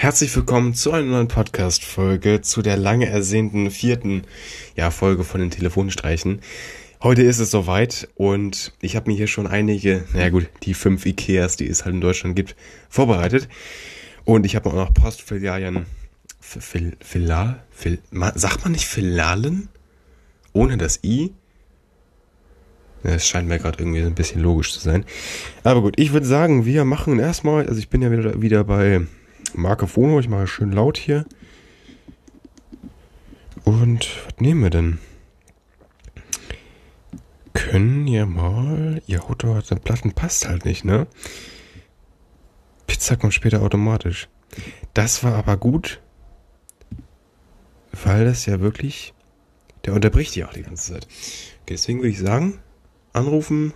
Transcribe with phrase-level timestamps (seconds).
[0.00, 4.22] Herzlich willkommen zu einer neuen Podcast-Folge, zu der lange ersehnten vierten
[4.76, 6.40] ja, Folge von den Telefonstreichen.
[7.02, 11.04] Heute ist es soweit und ich habe mir hier schon einige, naja gut, die fünf
[11.04, 12.54] Ikeas, die es halt in Deutschland gibt,
[12.88, 13.48] vorbereitet.
[14.24, 15.84] Und ich habe auch noch Postfilialen,
[16.40, 17.98] Fil, Fila, Fil,
[18.36, 19.68] sagt man nicht Filialen?
[20.52, 21.32] Ohne das I?
[23.02, 25.04] Es scheint mir gerade irgendwie so ein bisschen logisch zu sein.
[25.64, 29.00] Aber gut, ich würde sagen, wir machen erstmal, also ich bin ja wieder, wieder bei
[29.54, 30.20] Marke Phono.
[30.20, 31.24] Ich mache schön laut hier.
[33.64, 34.98] Und was nehmen wir denn?
[37.54, 39.02] Können ihr mal.
[39.06, 41.06] Ihr Auto hat den Platten passt halt nicht, ne?
[42.86, 44.28] Pizza kommt später automatisch.
[44.94, 46.00] Das war aber gut,
[48.04, 49.12] weil das ja wirklich.
[49.84, 51.04] Der unterbricht die auch die ganze Zeit.
[51.04, 52.60] Okay, deswegen würde ich sagen:
[53.12, 53.72] Anrufen,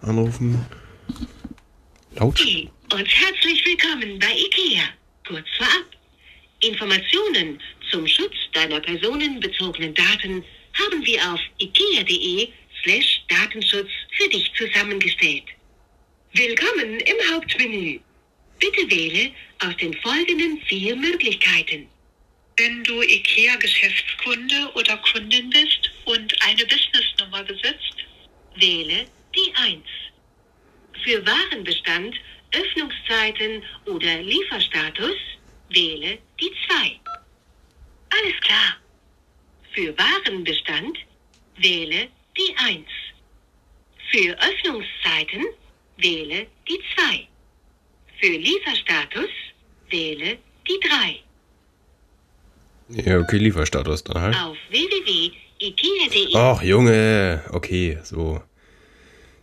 [0.00, 0.64] anrufen.
[2.14, 2.40] Laut.
[2.40, 4.82] Und herzlich willkommen bei IKEA
[5.32, 5.86] kurz vorab.
[6.60, 7.60] Informationen
[7.90, 12.48] zum Schutz deiner personenbezogenen Daten haben wir auf ikea.de
[12.82, 15.44] slash Datenschutz für dich zusammengestellt.
[16.34, 17.98] Willkommen im Hauptmenü.
[18.60, 19.32] Bitte wähle
[19.64, 21.88] aus den folgenden vier Möglichkeiten.
[22.58, 27.96] Wenn du IKEA-Geschäftskunde oder Kundin bist und eine Businessnummer besitzt,
[28.56, 29.80] wähle die 1.
[31.02, 32.14] Für Warenbestand
[32.54, 35.16] Öffnungszeiten oder Lieferstatus,
[35.70, 36.74] wähle die 2.
[38.16, 38.72] Alles klar.
[39.74, 40.98] Für Warenbestand
[41.56, 42.84] wähle die 1.
[44.10, 45.46] Für Öffnungszeiten
[45.96, 47.26] wähle die 2.
[48.20, 49.30] Für Lieferstatus
[49.88, 50.36] wähle
[50.68, 51.22] die 3.
[53.06, 54.36] Ja, okay, Lieferstatus dann halt.
[54.36, 56.36] Auf www.ikea.de.
[56.36, 57.42] Ach, Junge.
[57.50, 58.42] Okay, so.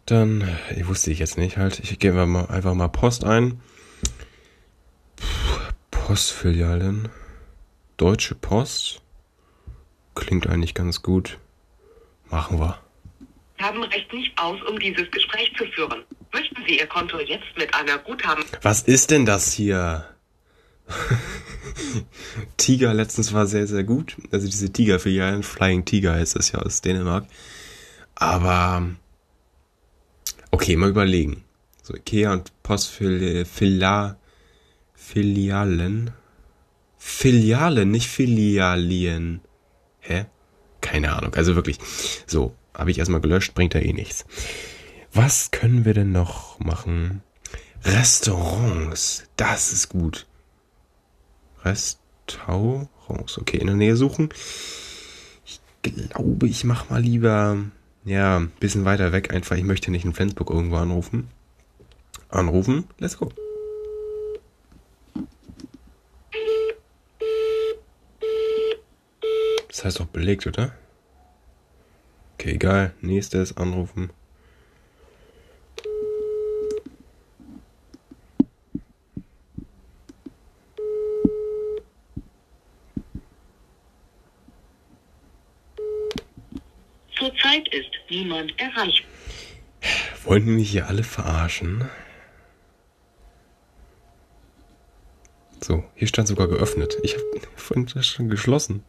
[0.10, 1.80] Dann, ich äh, wusste ich jetzt nicht halt.
[1.84, 3.62] Ich gebe mal, einfach mal Post ein.
[5.92, 7.10] Postfilialen.
[7.98, 9.04] Deutsche Post.
[10.16, 11.38] Klingt eigentlich ganz gut.
[12.32, 12.80] Machen wir.
[13.60, 16.04] Haben Recht nicht aus, um dieses Gespräch zu führen.
[16.34, 18.44] Möchten Sie Ihr Konto jetzt mit einer Guthaben.
[18.64, 20.06] Was ist denn das hier?
[22.58, 24.16] Tiger letztens war sehr, sehr gut.
[24.32, 27.28] Also diese Tiger-Filialen, Flying Tiger heißt das ja aus Dänemark.
[28.16, 28.88] Aber
[30.52, 31.44] Okay, mal überlegen.
[31.84, 34.16] So Ikea und Postfilialen.
[34.94, 36.12] Filialen?
[36.98, 39.42] Filialen, nicht Filialien.
[40.00, 40.26] Hä?
[40.82, 41.34] Keine Ahnung.
[41.36, 41.78] Also wirklich.
[42.28, 44.26] So, habe ich erstmal gelöscht, bringt da eh nichts.
[45.14, 47.22] Was können wir denn noch machen?
[47.86, 49.24] Restaurants.
[49.38, 50.28] Das ist gut.
[51.64, 53.38] Restaurants.
[53.38, 54.30] Okay, in der Nähe suchen.
[55.46, 57.58] Ich glaube, ich mache mal lieber
[58.06, 59.58] ja, ein bisschen weiter weg einfach.
[59.58, 61.30] Ich möchte nicht in Flensburg irgendwo anrufen.
[62.30, 63.30] Anrufen, let's go.
[69.68, 70.74] Das heißt doch belegt, oder?
[72.38, 72.94] Okay, egal.
[73.02, 74.12] Nächstes anrufen.
[87.42, 89.10] Zeit ist niemand erreichbar.
[90.26, 91.90] Wollen wir mich hier alle verarschen?
[95.62, 96.98] So, hier stand sogar geöffnet.
[97.04, 97.24] Ich habe
[97.56, 98.84] vorhin das schon geschlossen.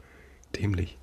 [0.59, 0.97] Dämlich.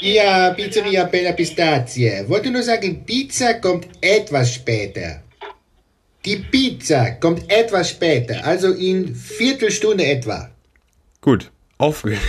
[0.00, 2.24] Ja, Pizzeria Bella Pistazie.
[2.28, 5.22] Wollte nur sagen, Pizza kommt etwas später.
[6.26, 10.50] Die Pizza kommt etwas später, also in Viertelstunde etwa.
[11.20, 12.20] Gut, aufgehört.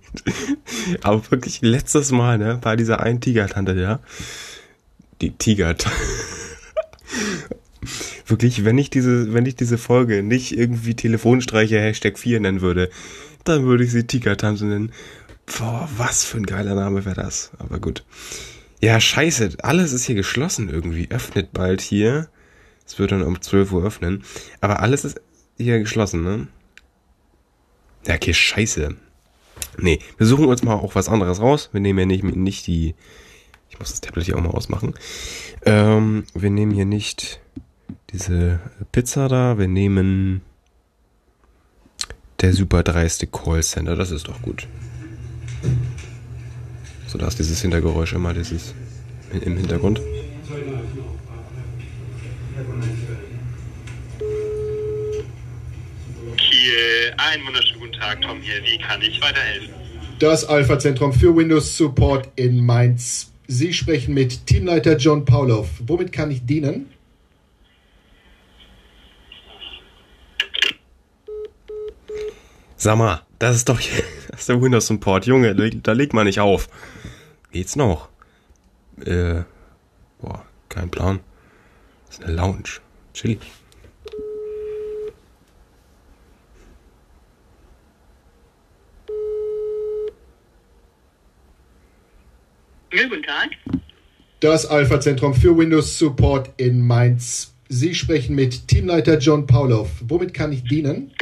[1.02, 4.00] Aber wirklich letztes Mal, ne, bei dieser einen Tigertante, ja.
[5.20, 5.86] Die Tigert.
[8.26, 12.90] wirklich, wenn ich diese, wenn ich diese Folge nicht irgendwie Telefonstreicher Hashtag 4 nennen würde,
[13.44, 14.92] dann würde ich sie Tigertante nennen.
[15.56, 17.52] Boah, was für ein geiler Name wäre das.
[17.58, 18.02] Aber gut.
[18.80, 21.06] Ja, scheiße, alles ist hier geschlossen irgendwie.
[21.12, 22.28] Öffnet bald hier.
[22.86, 24.24] Es wird dann um 12 Uhr öffnen.
[24.60, 25.20] Aber alles ist
[25.56, 26.46] hier geschlossen, ne?
[28.06, 28.94] Ja, okay, scheiße.
[29.78, 31.70] Nee, wir suchen uns mal auch was anderes raus.
[31.72, 32.94] Wir nehmen ja nicht, nicht die.
[33.70, 34.94] Ich muss das Tablet hier auch mal ausmachen.
[35.64, 37.40] Ähm, wir nehmen hier nicht
[38.10, 38.60] diese
[38.92, 39.58] Pizza da.
[39.58, 40.42] Wir nehmen
[42.40, 43.96] der super dreiste Callcenter.
[43.96, 44.68] Das ist doch gut.
[47.06, 48.74] So, da ist dieses Hintergeräusch immer, dieses
[49.32, 50.00] im Hintergrund.
[56.36, 58.54] Kiel, einen wunderschönen guten Tag, Tom hier.
[58.64, 59.74] Wie kann ich weiterhelfen?
[60.18, 63.30] Das Alpha-Zentrum für Windows Support in Mainz.
[63.46, 65.68] Sie sprechen mit Teamleiter John Paulov.
[65.86, 66.88] Womit kann ich dienen?
[72.76, 73.78] Sag mal, das ist doch
[74.30, 75.26] das ist der Windows Support.
[75.26, 76.68] Junge, da legt man nicht auf.
[77.52, 78.08] Geht's noch?
[79.04, 79.42] Äh,
[80.20, 81.20] boah, kein Plan
[82.18, 82.62] ist eine Lounge.
[83.12, 83.38] Chili.
[93.10, 93.48] guten Tag.
[94.38, 97.52] Das Alpha-Zentrum für Windows Support in Mainz.
[97.68, 99.90] Sie sprechen mit Teamleiter John Paulov.
[100.06, 101.12] Womit kann ich dienen?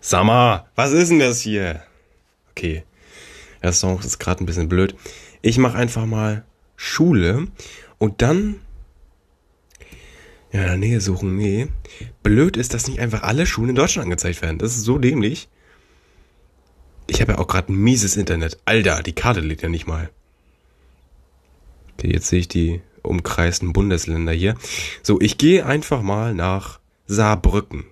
[0.00, 1.82] Sag mal, was ist denn das hier?
[2.50, 2.84] Okay,
[3.62, 4.94] der Song ist gerade ein bisschen blöd.
[5.42, 6.44] Ich mache einfach mal
[6.76, 7.48] Schule
[7.98, 8.60] und dann
[10.52, 11.36] ja, in der Nähe suchen.
[11.36, 11.68] Nee.
[12.22, 14.58] Blöd ist, dass nicht einfach alle Schulen in Deutschland angezeigt werden.
[14.58, 15.48] Das ist so dämlich.
[17.06, 18.58] Ich habe ja auch gerade ein mieses Internet.
[18.64, 20.08] Alter, die Karte lädt ja nicht mal.
[21.94, 24.54] Okay, jetzt sehe ich die umkreisten Bundesländer hier.
[25.02, 27.84] So, ich gehe einfach mal nach Saarbrücken.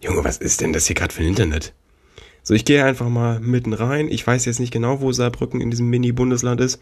[0.00, 1.74] Junge, was ist denn das hier gerade für ein Internet?
[2.42, 4.08] So, ich gehe einfach mal mitten rein.
[4.08, 6.80] Ich weiß jetzt nicht genau, wo Saarbrücken in diesem Mini-Bundesland ist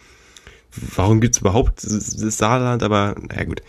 [0.97, 3.63] warum gibt es überhaupt das Saarland, aber naja gut,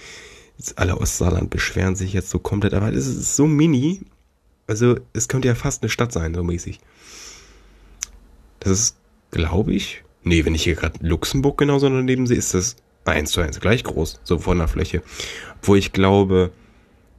[0.57, 4.01] jetzt alle aus Saarland beschweren sich jetzt so komplett, aber es ist so mini,
[4.67, 6.79] also es könnte ja fast eine Stadt sein, so mäßig.
[8.59, 8.95] Das ist,
[9.31, 12.75] glaube ich, nee, wenn ich hier gerade Luxemburg genau so daneben sehe, ist das
[13.05, 15.01] eins zu eins gleich groß, so von der Fläche.
[15.63, 16.51] Wo ich glaube,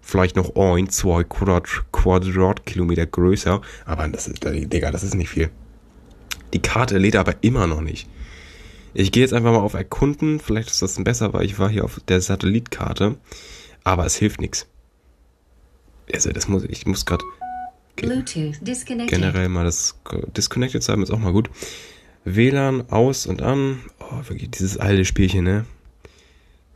[0.00, 5.50] vielleicht noch ein, zwei Quadratkilometer größer, aber das ist, Digga, das ist nicht viel.
[6.55, 8.06] Die Karte lädt aber immer noch nicht.
[8.94, 10.38] Ich gehe jetzt einfach mal auf Erkunden.
[10.38, 13.16] Vielleicht ist das besser, weil ich war hier auf der Satellitkarte.
[13.84, 14.66] Aber es hilft nichts.
[16.12, 17.24] Also, das muss ich muss gerade
[17.96, 19.98] generell mal das
[20.36, 21.50] disconnected haben ist auch mal gut.
[22.24, 23.80] WLAN aus und an.
[23.98, 25.64] Oh, wirklich dieses alte Spielchen, ne?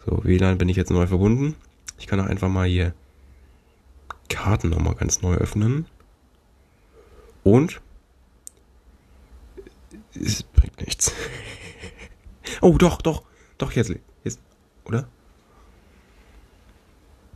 [0.06, 1.54] So, WLAN bin ich jetzt neu verbunden.
[1.98, 2.94] Ich kann auch einfach mal hier
[4.28, 5.86] Karten nochmal ganz neu öffnen.
[7.44, 7.80] Und
[10.20, 11.12] es bringt nichts.
[12.60, 13.22] Oh, doch, doch.
[13.58, 13.92] Doch, jetzt.
[14.24, 14.40] jetzt
[14.84, 15.08] oder?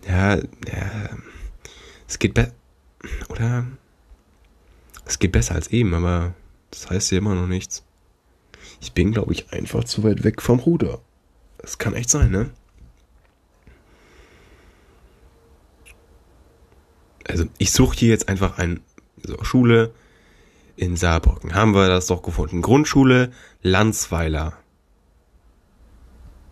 [0.07, 1.09] Ja, ja.
[2.09, 2.53] Es geht besser.
[3.29, 3.67] Oder?
[5.05, 6.35] Es geht besser als eben, aber
[6.71, 7.85] das heißt ja immer noch nichts.
[8.81, 11.01] Ich bin, glaube ich, einfach zu weit weg vom Ruder.
[11.59, 12.51] Das kann echt sein, ne?
[17.29, 18.81] Also, ich suche hier jetzt einfach ein.
[19.25, 19.93] So, Schule.
[20.77, 22.63] In Saarbrücken haben wir das doch gefunden.
[22.63, 24.55] Grundschule Landsweiler.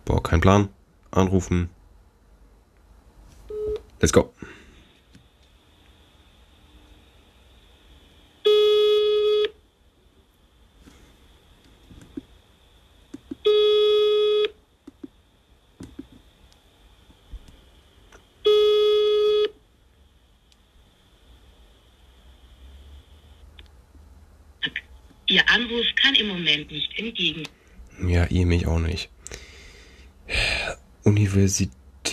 [0.09, 0.69] Boah, kein Plan.
[1.11, 1.69] Anrufen.
[4.01, 4.31] Let's go.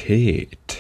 [0.07, 0.79] Qualität.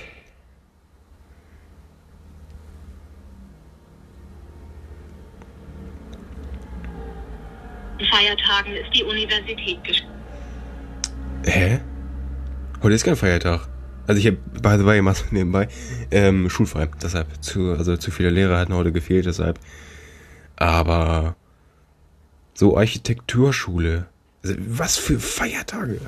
[8.08, 10.10] Feiertagen ist die Universität geschlossen.
[11.44, 11.80] Hä?
[12.82, 13.68] Heute ist kein Feiertag.
[14.06, 15.66] Also ich habe, by the way, mal nebenbei,
[16.12, 16.86] ähm, schulfrei.
[17.02, 19.58] Deshalb, zu, also zu viele Lehrer hatten heute gefehlt, deshalb.
[20.54, 21.34] Aber
[22.54, 24.06] so Architekturschule.
[24.44, 25.98] Also was für Feiertage.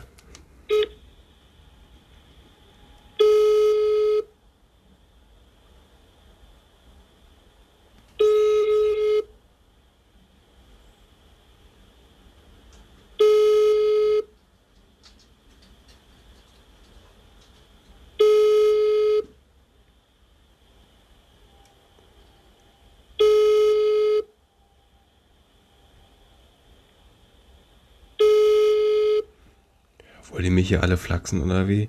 [30.31, 31.89] Wollt ihr mich hier alle flachsen oder wie?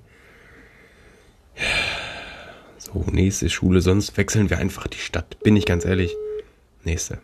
[2.77, 5.38] So, nächste Schule, sonst wechseln wir einfach die Stadt.
[5.41, 6.15] Bin ich ganz ehrlich.
[6.84, 7.19] Nächste.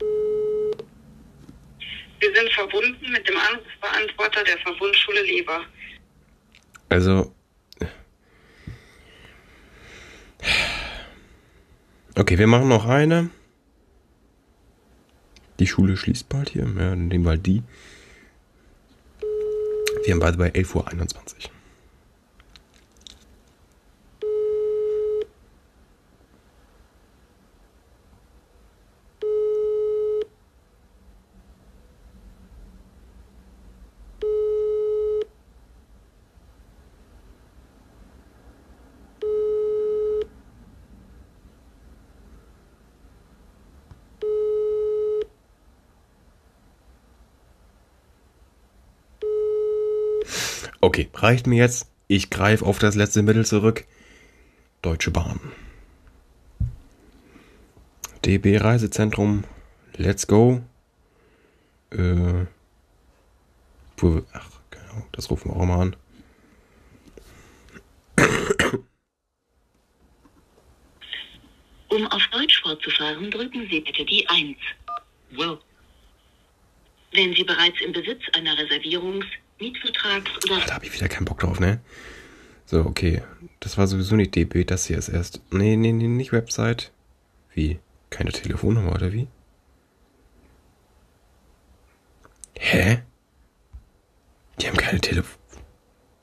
[0.00, 5.60] Wir sind verbunden mit dem Anrufbeantworter der Verbundschule Leber.
[6.88, 7.34] Also.
[12.16, 13.28] Okay, wir machen noch eine.
[15.60, 17.62] Die Schule schließt bald hier, ja, in dem Fall die.
[20.04, 21.24] Wir haben beide bei 11.21 Uhr.
[51.30, 51.86] reicht mir jetzt.
[52.08, 53.84] Ich greife auf das letzte Mittel zurück.
[54.82, 55.38] Deutsche Bahn.
[58.24, 59.44] DB Reisezentrum.
[59.96, 60.60] Let's go.
[61.90, 62.46] Äh,
[64.32, 65.96] ach, genau, das rufen wir auch mal an.
[71.90, 74.56] Um auf Deutsch fortzufahren, drücken Sie bitte die 1.
[77.12, 79.24] Wenn Sie bereits im Besitz einer Reservierungs-
[79.60, 80.56] Mietvertrags oder.
[80.60, 81.80] Ach, da habe ich wieder keinen Bock drauf, ne?
[82.64, 83.22] So, okay.
[83.60, 85.40] Das war sowieso nicht DB, das hier ist erst.
[85.50, 86.92] Nee, nee, nee, nicht Website.
[87.52, 87.78] Wie?
[88.08, 89.28] Keine Telefonnummer oder wie?
[92.58, 93.02] Hä?
[94.60, 95.38] Die haben keine Telefon.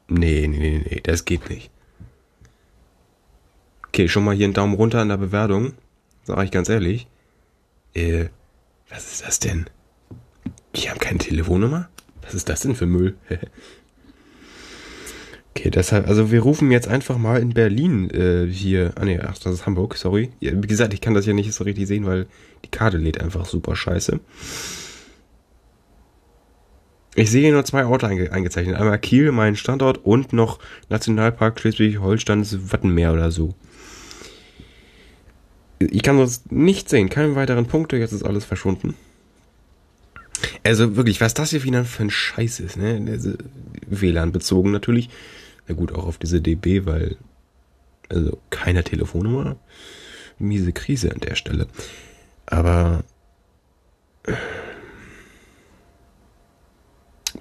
[0.09, 1.69] Nee, nee, nee, nee, das geht nicht.
[3.87, 5.73] Okay, schon mal hier einen Daumen runter an der Bewertung.
[6.23, 7.07] Sag ich ganz ehrlich.
[7.93, 8.27] Äh,
[8.89, 9.65] was ist das denn?
[10.75, 11.89] Die haben keine Telefonnummer?
[12.27, 13.15] Was ist das denn für Müll?
[15.55, 18.91] okay, deshalb, also wir rufen jetzt einfach mal in Berlin äh, hier.
[18.95, 20.29] Ah ne, ach, das ist Hamburg, sorry.
[20.41, 22.27] Ja, wie gesagt, ich kann das ja nicht so richtig sehen, weil
[22.65, 24.19] die Karte lädt einfach super scheiße.
[27.15, 28.75] Ich sehe hier nur zwei Orte einge eingezeichnet.
[28.75, 33.55] Einmal Kiel, mein Standort, und noch Nationalpark Schleswig-Holsteins Wattenmeer oder so.
[35.79, 38.95] Ich kann sonst nichts sehen, keine weiteren Punkte, jetzt ist alles verschwunden.
[40.63, 43.03] Also wirklich, was das hier wieder für ein Scheiß ist, ne?
[43.09, 43.33] Also,
[43.87, 45.09] WLAN bezogen natürlich.
[45.67, 47.17] Na gut, auch auf diese DB, weil
[48.09, 49.57] also keiner Telefonnummer.
[50.39, 51.67] Miese Krise an der Stelle.
[52.45, 53.03] Aber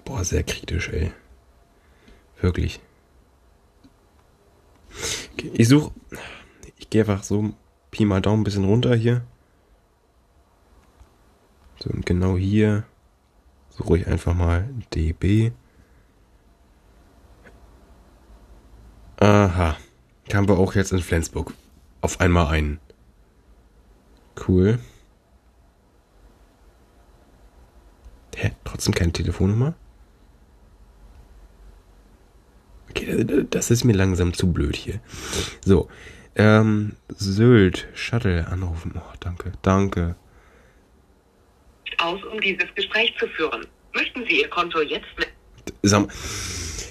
[0.05, 1.13] boah, sehr kritisch, ey.
[2.41, 2.81] Wirklich.
[5.35, 5.93] Okay, ich suche,
[6.77, 7.53] ich gehe einfach so
[7.91, 9.25] Pi mal Daumen ein bisschen runter hier.
[11.83, 12.85] So, und genau hier
[13.71, 15.53] suche ich einfach mal DB.
[19.19, 19.77] Aha.
[20.29, 21.55] kamen wir auch jetzt in Flensburg.
[22.01, 22.81] Auf einmal einen.
[24.47, 24.79] Cool.
[28.37, 28.53] Hä?
[28.65, 29.75] Trotzdem keine Telefonnummer?
[32.91, 35.01] Okay, äh, das ist mir langsam zu blöd hier.
[35.65, 35.89] So.
[36.37, 38.93] Ähm, Sylt, Shuttle anrufen.
[38.97, 40.17] Oh, danke, danke
[41.97, 43.67] reicht aus, um dieses Gespräch zu führen.
[43.95, 45.07] Möchten Sie Ihr Konto jetzt...
[45.83, 46.09] Sam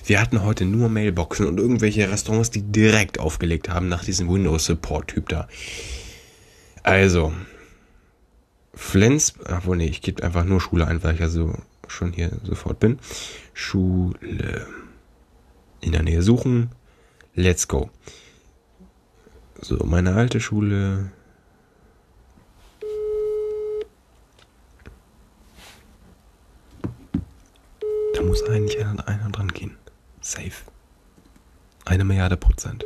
[0.07, 5.27] wir hatten heute nur Mailboxen und irgendwelche Restaurants, die direkt aufgelegt haben nach diesem Windows-Support-Typ
[5.29, 5.47] da.
[6.83, 7.33] Also,
[8.75, 9.33] Flens...
[9.47, 11.55] Ach wohl, nee, ich gebe einfach nur Schule ein, weil ich ja so
[11.87, 12.99] schon hier sofort bin.
[13.55, 14.67] Schule.
[15.81, 16.69] In der Nähe suchen.
[17.33, 17.89] Let's go.
[19.59, 21.11] So, meine alte Schule.
[28.41, 29.77] muss eigentlich einer an einer dran gehen.
[30.21, 30.51] Safe.
[31.85, 32.83] Eine Milliarde Prozent.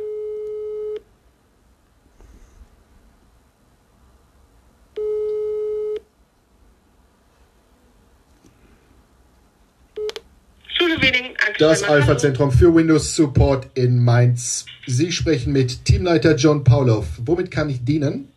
[11.58, 14.64] Das Alpha-Zentrum für Windows Support in Mainz.
[14.86, 17.06] Sie sprechen mit Teamleiter John Paulov.
[17.26, 18.32] Womit kann ich dienen?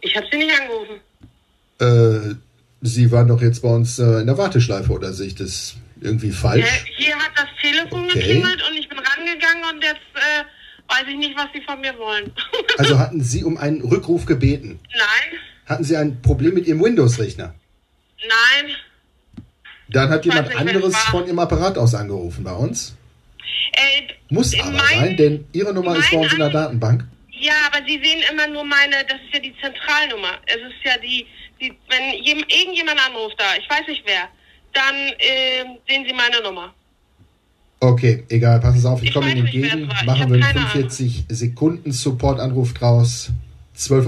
[0.00, 1.00] Ich habe Sie nicht angerufen.
[1.80, 2.34] Äh,
[2.86, 6.30] Sie waren doch jetzt bei uns äh, in der Warteschleife, oder sehe ich das irgendwie
[6.32, 6.84] falsch?
[6.84, 8.18] Ja, hier hat das Telefon okay.
[8.18, 11.96] geklingelt und ich bin rangegangen und jetzt äh, weiß ich nicht, was Sie von mir
[11.98, 12.30] wollen.
[12.76, 14.80] also hatten Sie um einen Rückruf gebeten?
[14.92, 15.38] Nein.
[15.64, 17.54] Hatten Sie ein Problem mit Ihrem Windows-Rechner?
[18.20, 18.74] Nein.
[19.88, 22.94] Dann hat jemand nicht, anderes von Ihrem Apparat aus angerufen bei uns?
[23.72, 27.04] Äh, Muss aber mein, sein, denn Ihre Nummer ist bei uns in der Datenbank.
[27.30, 30.32] Ja, aber Sie sehen immer nur meine, das ist ja die Zentralnummer.
[30.46, 31.26] Es ist ja die
[31.60, 34.28] die, wenn irgendjemand anruft da, ich weiß nicht wer,
[34.72, 36.74] dann äh, sehen Sie meine Nummer.
[37.80, 39.86] Okay, egal, passen Sie auf, ich, ich komme Ihnen entgegen.
[40.06, 43.30] Machen wir einen 45 Sekunden Support-Anruf draus.
[43.76, 44.06] 12,27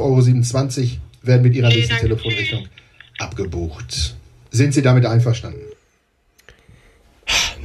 [0.78, 2.06] Euro werden mit Ihrer nee, nächsten danke.
[2.08, 2.68] Telefonrechnung
[3.18, 4.16] abgebucht.
[4.50, 5.60] Sind Sie damit einverstanden?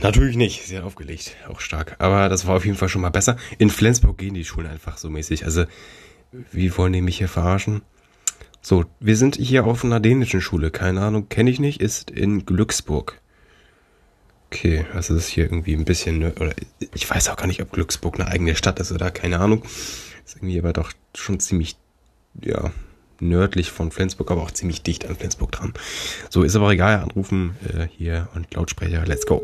[0.02, 0.64] Natürlich nicht.
[0.64, 1.36] Sie hat aufgelegt.
[1.48, 1.96] Auch stark.
[2.00, 3.38] Aber das war auf jeden Fall schon mal besser.
[3.60, 5.46] In Flensburg gehen die Schulen einfach so mäßig.
[5.46, 5.66] Also,
[6.52, 7.84] wie wollen die mich hier verarschen?
[8.64, 10.70] So, wir sind hier auf einer dänischen Schule.
[10.70, 11.82] Keine Ahnung, kenne ich nicht.
[11.82, 13.20] Ist in Glücksburg.
[14.48, 16.54] Okay, also das ist hier irgendwie ein bisschen, oder
[16.94, 19.64] ich weiß auch gar nicht, ob Glücksburg eine eigene Stadt ist oder keine Ahnung.
[20.26, 21.76] Ist irgendwie aber doch schon ziemlich,
[22.42, 22.72] ja,
[23.20, 25.74] nördlich von Flensburg, aber auch ziemlich dicht an Flensburg dran.
[26.30, 29.42] So, ist aber egal, anrufen äh, hier und Lautsprecher, let's go.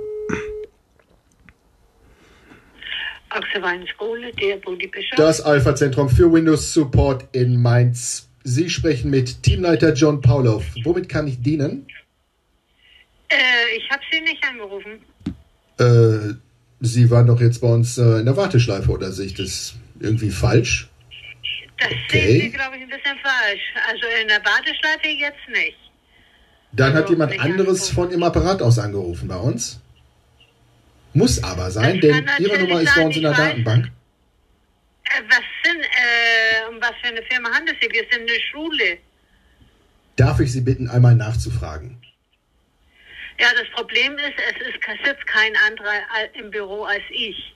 [5.15, 8.26] Das Alpha-Zentrum für Windows Support in Mainz.
[8.50, 10.63] Sie sprechen mit Teamleiter John Paulov.
[10.86, 11.86] Womit kann ich dienen?
[13.27, 13.36] Äh,
[13.75, 14.94] ich habe Sie nicht angerufen.
[15.77, 16.34] Äh,
[16.80, 20.30] Sie waren doch jetzt bei uns äh, in der Warteschleife, oder sehe ich das irgendwie
[20.30, 20.88] falsch?
[21.77, 22.00] Das okay.
[22.10, 23.63] sehen Sie, glaube ich, ein bisschen falsch.
[23.86, 25.77] Also in der Warteschleife jetzt nicht.
[26.72, 29.82] Dann hat also jemand anderes von Ihrem Apparat aus angerufen bei uns.
[31.13, 33.92] Muss aber sein, denn Ihre Nummer ist bei uns in der Datenbank.
[35.29, 37.91] Was sind, äh, um was für eine Firma handelt es sich?
[37.93, 38.97] Wir sind eine Schule.
[40.15, 41.97] Darf ich Sie bitten, einmal nachzufragen?
[43.39, 45.93] Ja, das Problem ist, es ist, sitzt kein anderer
[46.41, 47.55] im Büro als ich.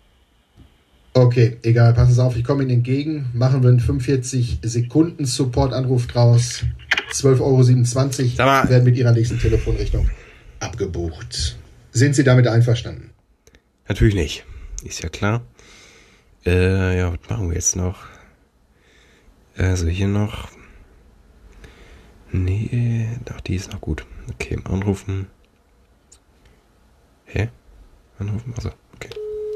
[1.13, 3.29] Okay, egal, passen Sie auf, ich komme Ihnen entgegen.
[3.33, 6.63] Machen wir einen 45-Sekunden-Support-Anruf draus.
[7.13, 10.09] 12,27 Euro werden mit Ihrer nächsten Telefonrechnung
[10.59, 11.57] abgebucht.
[11.91, 13.09] Sind Sie damit einverstanden?
[13.89, 14.45] Natürlich nicht,
[14.85, 15.41] ist ja klar.
[16.45, 18.03] Äh, ja, was machen wir jetzt noch?
[19.55, 20.49] Also hier noch.
[22.31, 24.05] Nee, doch, die ist noch gut.
[24.33, 25.27] Okay, anrufen.
[27.25, 27.49] Hä?
[28.17, 28.53] Anrufen?
[28.55, 29.09] Also, okay.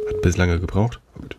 [0.09, 0.99] Hat bis lange gebraucht.
[1.15, 1.37] Aber oh gut.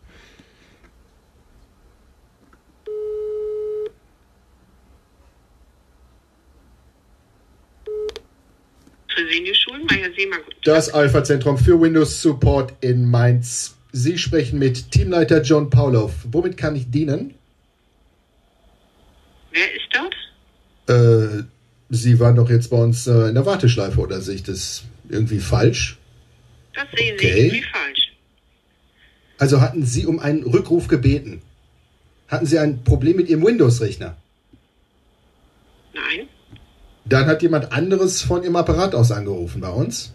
[9.15, 10.41] Fresenius Schulmeier Seemann.
[10.65, 13.75] Das Alpha-Zentrum für Windows Support in Mainz.
[13.99, 16.13] Sie sprechen mit Teamleiter John Paulow.
[16.31, 17.33] Womit kann ich dienen?
[19.51, 20.15] Wer ist
[20.87, 20.95] das?
[21.41, 21.45] Äh,
[21.89, 25.39] Sie waren doch jetzt bei uns äh, in der Warteschleife, oder sehe ich das irgendwie
[25.39, 25.97] falsch?
[26.75, 27.33] Das sehen okay.
[27.33, 28.13] Sie irgendwie falsch.
[29.39, 31.41] Also hatten Sie um einen Rückruf gebeten?
[32.29, 34.15] Hatten Sie ein Problem mit Ihrem Windows-Rechner?
[35.95, 36.29] Nein.
[37.07, 40.13] Dann hat jemand anderes von Ihrem Apparat aus angerufen bei uns?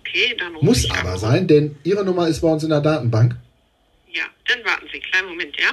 [0.00, 1.18] okay, dann rufe Muss ich aber an.
[1.18, 3.36] sein, denn Ihre Nummer ist bei uns in der Datenbank.
[4.12, 5.00] Ja, dann warten Sie.
[5.00, 5.70] Kleinen Moment, ja?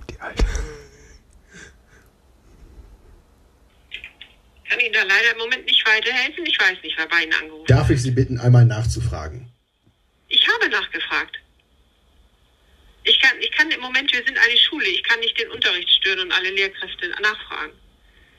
[0.00, 0.38] haben die alt.
[3.92, 4.02] Ich
[4.70, 6.44] kann Ihnen da leider im Moment nicht weiterhelfen.
[6.46, 7.70] Ich weiß nicht, wer bei Ihnen angerufen hat.
[7.70, 9.50] Darf ich Sie bitten, einmal nachzufragen?
[10.28, 11.36] Ich habe nachgefragt.
[13.02, 15.88] Ich kann, ich kann im Moment, wir sind eine Schule, ich kann nicht den Unterricht
[16.00, 17.72] stören und alle Lehrkräfte nachfragen.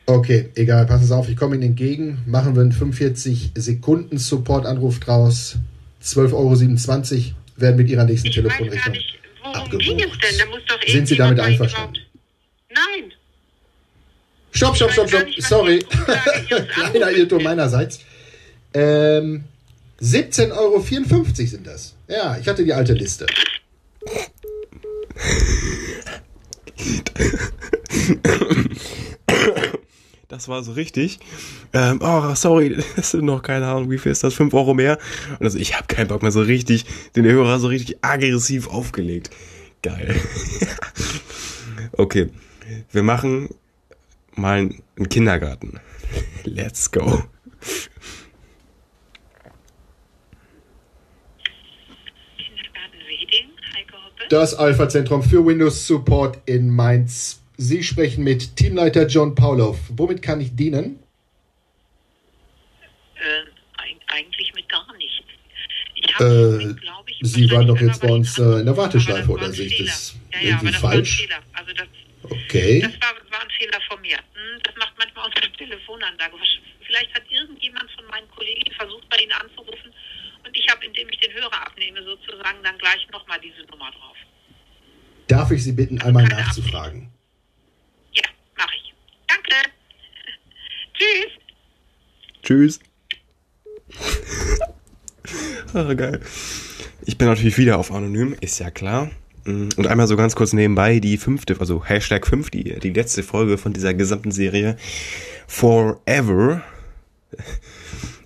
[0.05, 2.23] Okay, egal, passen Sie auf, ich komme Ihnen entgegen.
[2.25, 5.57] Machen wir einen 45-Sekunden-Support-Anruf draus.
[6.03, 8.95] 12,27 Euro werden mit Ihrer nächsten ich Telefonrechnung.
[9.43, 9.85] Worum abgebucht.
[9.87, 10.37] ging es denn?
[10.37, 11.99] Da muss doch Sind Sie damit einverstanden?
[12.69, 13.11] Nein.
[14.51, 15.25] Stopp, stopp, stopp, stopp.
[15.37, 15.79] Sorry.
[16.81, 18.01] Kleiner Irrtum meinerseits.
[18.73, 19.45] Ähm,
[20.01, 20.79] 17,54 Euro
[21.33, 21.95] sind das.
[22.07, 23.25] Ja, ich hatte die alte Liste.
[30.31, 31.19] Das war so richtig.
[31.73, 34.33] Ähm, oh, sorry, das sind noch keine Ahnung, wie viel ist das?
[34.33, 34.97] Fünf Euro mehr?
[35.39, 36.85] Und also ich habe keinen Bock mehr so richtig,
[37.17, 39.29] den Hörer so richtig aggressiv aufgelegt.
[39.83, 40.15] Geil.
[41.91, 42.29] okay,
[42.93, 43.49] wir machen
[44.35, 44.59] mal
[44.95, 45.81] einen Kindergarten.
[46.45, 47.23] Let's go.
[54.29, 57.40] Das Alpha-Zentrum für Windows Support in Mainz.
[57.61, 59.77] Sie sprechen mit Teamleiter John Paulov.
[59.89, 60.97] Womit kann ich dienen?
[63.13, 65.21] Äh, eigentlich mit gar nichts.
[66.19, 66.73] Äh,
[67.21, 70.39] Sie waren doch jetzt bei uns äh, in der Warteschleife, oder sehe ich das ja,
[70.39, 71.27] ja, irgendwie das falsch?
[71.53, 71.87] Also das,
[72.23, 72.81] okay.
[72.81, 74.17] Das war, war, ein Fehler von mir.
[74.17, 76.33] Hm, das macht manchmal unsere Telefonanlage.
[76.83, 79.93] Vielleicht hat irgendjemand von meinen Kollegen versucht, bei Ihnen anzurufen
[80.47, 84.17] und ich habe, indem ich den Hörer abnehme, sozusagen dann gleich nochmal diese Nummer drauf.
[85.27, 87.10] Darf ich Sie bitten, einmal nachzufragen?
[90.93, 91.31] Tschüss.
[92.43, 92.79] Tschüss.
[95.73, 96.21] Ach, ah, geil.
[97.05, 99.09] Ich bin natürlich wieder auf anonym, ist ja klar.
[99.45, 103.23] Mm, und einmal so ganz kurz nebenbei die fünfte, also Hashtag 5, die, die letzte
[103.23, 104.77] Folge von dieser gesamten Serie
[105.47, 106.61] Forever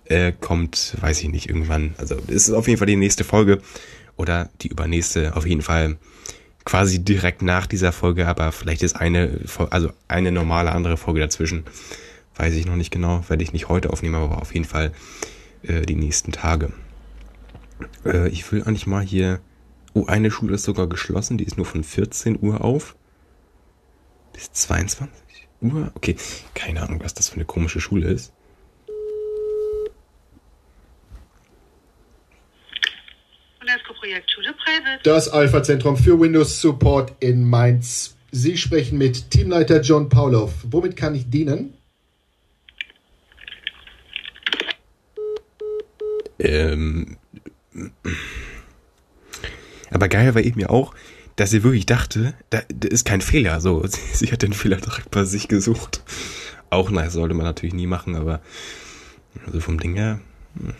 [0.06, 1.94] äh, kommt, weiß ich nicht, irgendwann.
[1.98, 3.62] Also es ist auf jeden Fall die nächste Folge
[4.18, 5.98] oder die übernächste auf jeden Fall
[6.66, 11.64] quasi direkt nach dieser Folge, aber vielleicht ist eine, also eine normale andere Folge dazwischen.
[12.36, 14.92] Weiß ich noch nicht genau, werde ich nicht heute aufnehmen, aber auf jeden Fall
[15.64, 16.74] äh, die nächsten Tage.
[18.04, 19.40] Äh, ich will eigentlich mal hier.
[19.94, 22.96] Oh, eine Schule ist sogar geschlossen, die ist nur von 14 Uhr auf.
[24.34, 25.14] Bis 22
[25.62, 25.90] Uhr?
[25.96, 26.18] Okay,
[26.56, 28.34] keine Ahnung, was das für eine komische Schule ist.
[34.06, 35.02] Projekt Schule Preiwitz.
[35.04, 38.16] Das Alpha-Zentrum für Windows Support in Mainz.
[38.32, 40.52] Sie sprechen mit Teamleiter John Paulow.
[40.70, 41.74] Womit kann ich dienen?
[46.38, 47.18] Ähm.
[49.90, 50.94] Aber geil war eben ja auch,
[51.36, 53.60] dass sie wirklich dachte, da, da ist kein Fehler.
[53.60, 56.04] So, sie, sie hat den Fehler direkt bei sich gesucht.
[56.70, 58.40] Auch nice, sollte man natürlich nie machen, aber
[59.48, 60.20] also vom Ding her.
[60.58, 60.74] Hm.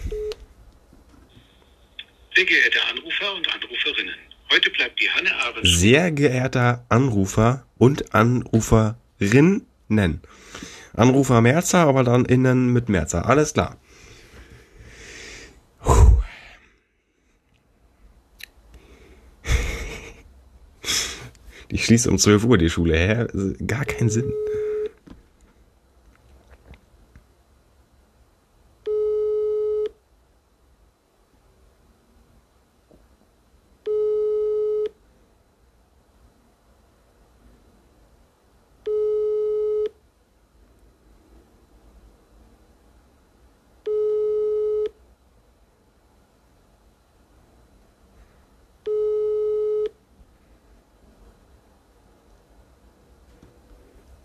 [2.38, 4.16] Sehr geehrter Anrufer und Anruferinnen,
[4.52, 5.66] heute bleibt die Hanne Arendt.
[5.66, 9.64] Sehr geehrter Anrufer und Anruferinnen.
[10.94, 13.26] Anrufer Merzer, aber dann innen mit Merzer.
[13.26, 13.78] Alles klar.
[15.82, 16.22] Puh.
[21.70, 22.96] Ich schließe um 12 Uhr die Schule.
[22.98, 23.28] Hä?
[23.66, 24.32] Gar keinen Sinn.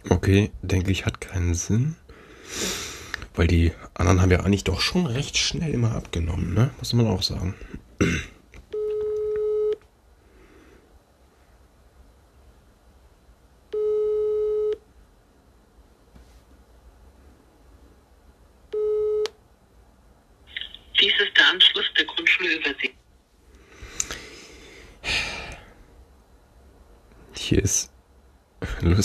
[0.09, 1.97] Okay, denke ich, hat keinen Sinn.
[3.35, 6.71] Weil die anderen haben ja eigentlich doch schon recht schnell immer abgenommen, ne?
[6.79, 7.55] Muss man auch sagen.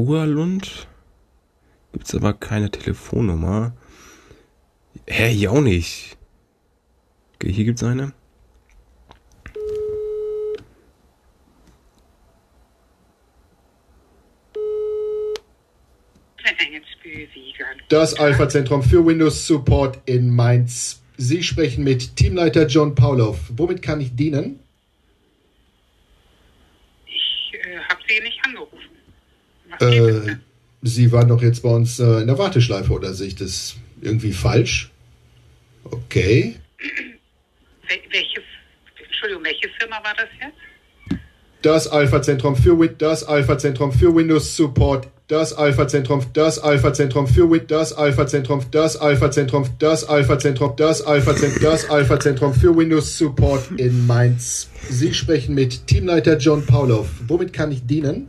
[0.00, 0.86] Togalund
[1.92, 3.74] gibt es aber keine Telefonnummer.
[5.06, 6.16] Hä, hier auch nicht.
[7.34, 8.12] Okay, hier gibt es eine.
[17.90, 21.02] Das Alpha-Zentrum für Windows Support in Mainz.
[21.18, 23.38] Sie sprechen mit Teamleiter John Paulov.
[23.54, 24.60] Womit kann ich dienen?
[29.80, 30.36] Äh,
[30.82, 34.32] sie waren doch jetzt bei uns äh, in der Warteschleife, oder sehe ich das irgendwie
[34.32, 34.90] falsch?
[35.84, 36.56] Okay.
[38.12, 38.40] Welche,
[39.06, 41.18] Entschuldigung, welche Firma war das jetzt?
[41.62, 47.92] Das Alpha-Zentrum für, das Alpha-Zentrum für Windows Support das Alpha-Zentrum, das Alpha-Zentrum für Wit, das
[47.92, 54.68] Alpha-Zentrum, das Alpha-Zentrum, das Alpha-Zentrum, das Alpha-Zentrum, das Alpha-Zentrum für Windows Support in Mainz.
[54.88, 57.10] Sie sprechen mit Teamleiter John Paulov.
[57.28, 58.26] Womit kann ich dienen?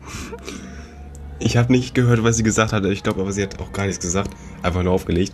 [1.43, 2.85] Ich habe nicht gehört, was sie gesagt hat.
[2.85, 4.29] Ich glaube, aber sie hat auch gar nichts gesagt.
[4.61, 5.33] Einfach nur aufgelegt.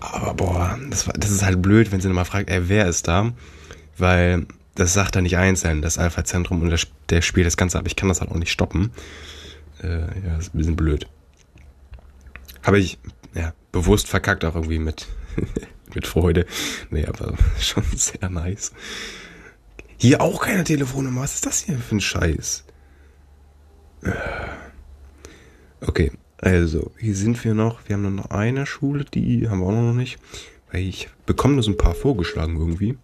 [0.00, 3.08] Aber boah, das, war, das ist halt blöd, wenn sie nochmal fragt, ey, wer ist
[3.08, 3.32] da?
[3.96, 7.86] Weil das sagt er nicht einzeln, das Alpha-Zentrum und das, der spielt das Ganze ab.
[7.86, 8.90] Ich kann das halt auch nicht stoppen.
[9.82, 11.08] Äh, ja, das ist ein bisschen blöd.
[12.62, 12.98] Habe ich
[13.34, 15.06] ja, bewusst verkackt, auch irgendwie mit,
[15.94, 16.44] mit Freude.
[16.90, 18.72] Nee, aber schon sehr nice.
[19.96, 21.22] Hier auch keine Telefonnummer.
[21.22, 22.64] Was ist das hier für ein Scheiß?
[24.02, 24.10] Äh.
[25.86, 27.78] Okay, also hier sind wir noch.
[27.86, 30.18] Wir haben noch eine Schule, die haben wir auch noch nicht.
[30.72, 32.96] Weil ich bekomme nur so ein paar vorgeschlagen irgendwie.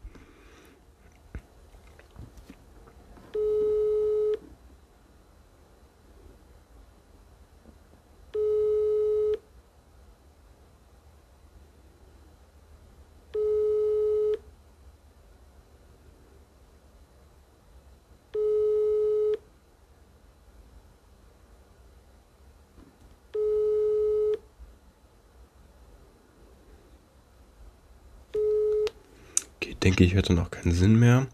[29.82, 31.26] denke ich, hätte noch keinen Sinn mehr.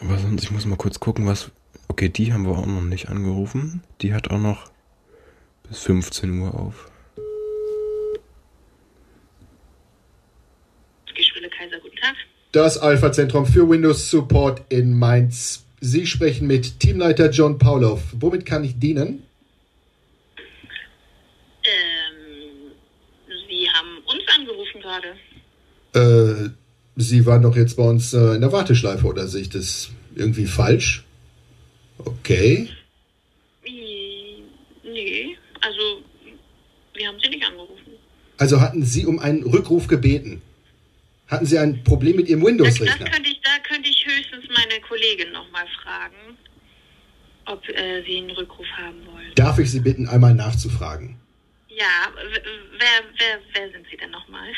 [0.00, 1.50] Aber sonst, ich muss mal kurz gucken, was.
[1.88, 3.82] Okay, die haben wir auch noch nicht angerufen.
[4.00, 4.70] Die hat auch noch
[5.68, 6.88] bis 15 Uhr auf.
[11.14, 11.76] Geschwille Kaiser,
[12.52, 15.66] Das Alpha-Zentrum für Windows Support in Mainz.
[15.80, 18.02] Sie sprechen mit Teamleiter John Paulov.
[18.14, 19.24] Womit kann ich dienen?
[21.64, 22.72] Ähm,
[23.48, 25.64] Sie haben uns angerufen gerade.
[26.46, 26.50] Äh,
[27.00, 30.44] Sie waren doch jetzt bei uns äh, in der Warteschleife, oder sehe ich das irgendwie
[30.44, 31.04] falsch?
[31.96, 32.68] Okay.
[33.66, 34.42] Mm,
[34.84, 36.02] nee, also
[36.94, 37.92] wir haben Sie nicht angerufen.
[38.36, 40.42] Also hatten Sie um einen Rückruf gebeten?
[41.26, 43.06] Hatten Sie ein Problem mit Ihrem Windows-Rechner?
[43.06, 46.36] Da, da könnte ich höchstens meine Kollegin nochmal fragen,
[47.46, 49.32] ob äh, Sie einen Rückruf haben wollen.
[49.36, 51.16] Darf ich Sie bitten, einmal nachzufragen?
[51.68, 54.48] Ja, wer, wer, wer sind Sie denn nochmal?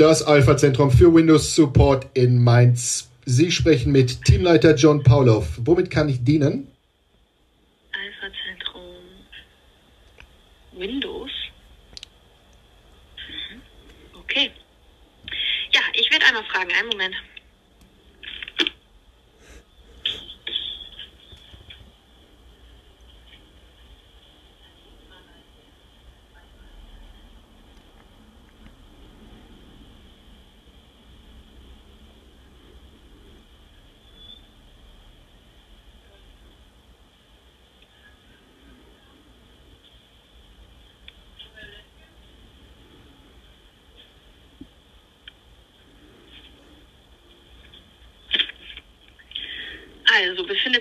[0.00, 3.10] das Alpha-Zentrum für Windows Support in Mainz.
[3.26, 5.58] Sie sprechen mit Teamleiter John Paulov.
[5.58, 6.68] Womit kann ich dienen?
[7.92, 8.94] Alpha-Zentrum
[10.72, 11.30] Windows.
[13.52, 13.60] Mhm.
[14.20, 14.50] Okay.
[15.74, 16.70] Ja, ich werde einmal fragen.
[16.80, 17.14] Einen Moment.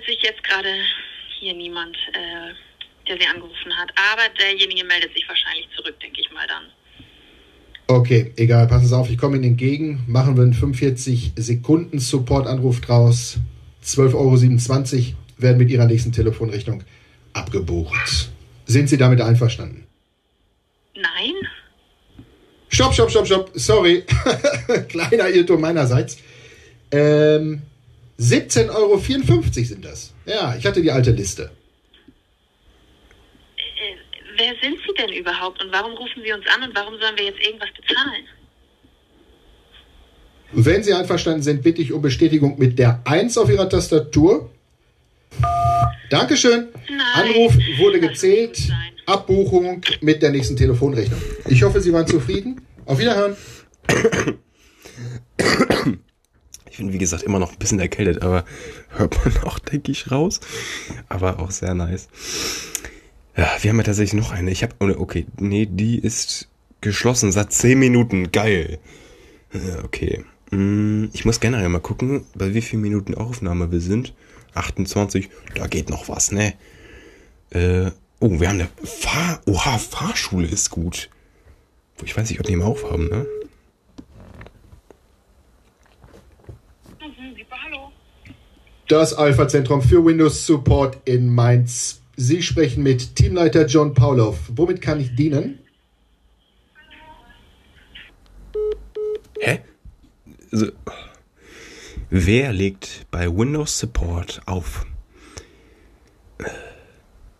[0.10, 0.70] sich jetzt gerade
[1.40, 2.54] hier niemand, äh,
[3.08, 3.92] der sie angerufen hat.
[4.14, 6.66] Aber derjenige meldet sich wahrscheinlich zurück, denke ich mal dann.
[7.88, 10.04] Okay, egal, pass es auf, ich komme Ihnen entgegen.
[10.08, 13.38] Machen wir einen 45 Sekunden Support-Anruf draus.
[13.84, 13.86] 12,27
[14.96, 16.84] Euro werden mit Ihrer nächsten Telefonrechnung
[17.34, 18.30] abgebucht.
[18.66, 19.88] Sind Sie damit einverstanden?
[20.96, 21.34] Nein.
[22.70, 23.52] Stopp, stopp, stopp, stopp.
[23.56, 24.04] Sorry.
[24.90, 26.18] Kleiner Irrtum meinerseits.
[26.92, 27.64] Ähm,
[28.20, 29.00] 17,54 Euro
[29.64, 30.14] sind das.
[30.26, 31.44] Ja, ich hatte die alte Liste.
[33.58, 33.60] Äh,
[33.94, 37.18] äh, wer sind Sie denn überhaupt und warum rufen Sie uns an und warum sollen
[37.18, 38.28] wir jetzt irgendwas bezahlen?
[40.52, 44.50] Wenn Sie einverstanden sind, bitte ich um Bestätigung mit der 1 auf Ihrer Tastatur.
[46.10, 46.68] Dankeschön.
[46.90, 47.00] Nein.
[47.30, 48.60] Anruf wurde gezählt.
[49.06, 51.22] Abbuchung mit der nächsten Telefonrechnung.
[51.48, 52.62] Ich hoffe, Sie waren zufrieden.
[52.86, 53.38] Auf Wiederhören.
[56.80, 58.44] bin, wie gesagt, immer noch ein bisschen erkältet, aber
[58.90, 60.40] hört man auch, denke ich, raus.
[61.10, 62.08] Aber auch sehr nice.
[63.38, 64.50] Ja, wir haben ja tatsächlich noch eine.
[64.50, 66.50] Ich habe, oh, ne, okay, nee, die ist
[66.82, 68.32] geschlossen seit 10 Minuten.
[68.32, 68.80] Geil.
[69.54, 70.26] Äh, okay.
[70.52, 74.14] Mm, ich muss generell mal gucken, bei wie vielen Minuten Aufnahme wir sind.
[74.56, 76.54] 28, da geht noch was, ne?
[77.52, 79.42] Äh, oh, wir haben eine Fahr...
[79.46, 81.10] Oha, Fahrschule ist gut.
[82.04, 83.28] Ich weiß nicht, ob die eben aufhaben, ne?
[88.90, 92.02] das Alpha-Zentrum für Windows Support in Mainz.
[92.18, 94.40] Sie sprechen mit Teamleiter John Pauloff.
[94.50, 95.60] Womit kann ich dienen?
[99.40, 99.62] Hä?
[100.52, 100.66] So.
[102.10, 104.88] Wer legt bei Windows Support auf?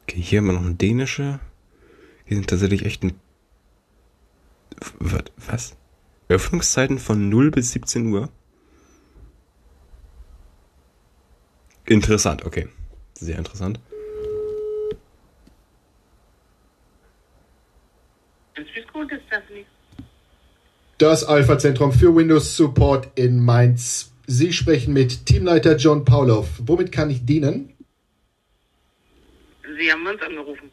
[0.04, 1.40] Okay, hier haben wir noch ein dänische.
[2.26, 3.14] Hier sind tatsächlich echt ein.
[5.00, 5.76] Was?
[6.30, 8.30] Öffnungszeiten von 0 bis 17 Uhr.
[11.90, 12.68] Interessant, okay.
[13.16, 13.80] Sehr interessant.
[21.00, 24.14] Das Alpha-Zentrum für Windows Support in Mainz.
[24.28, 26.48] Sie sprechen mit Teamleiter John Paulov.
[26.60, 27.74] Womit kann ich dienen?
[29.78, 30.72] Sie haben uns angerufen.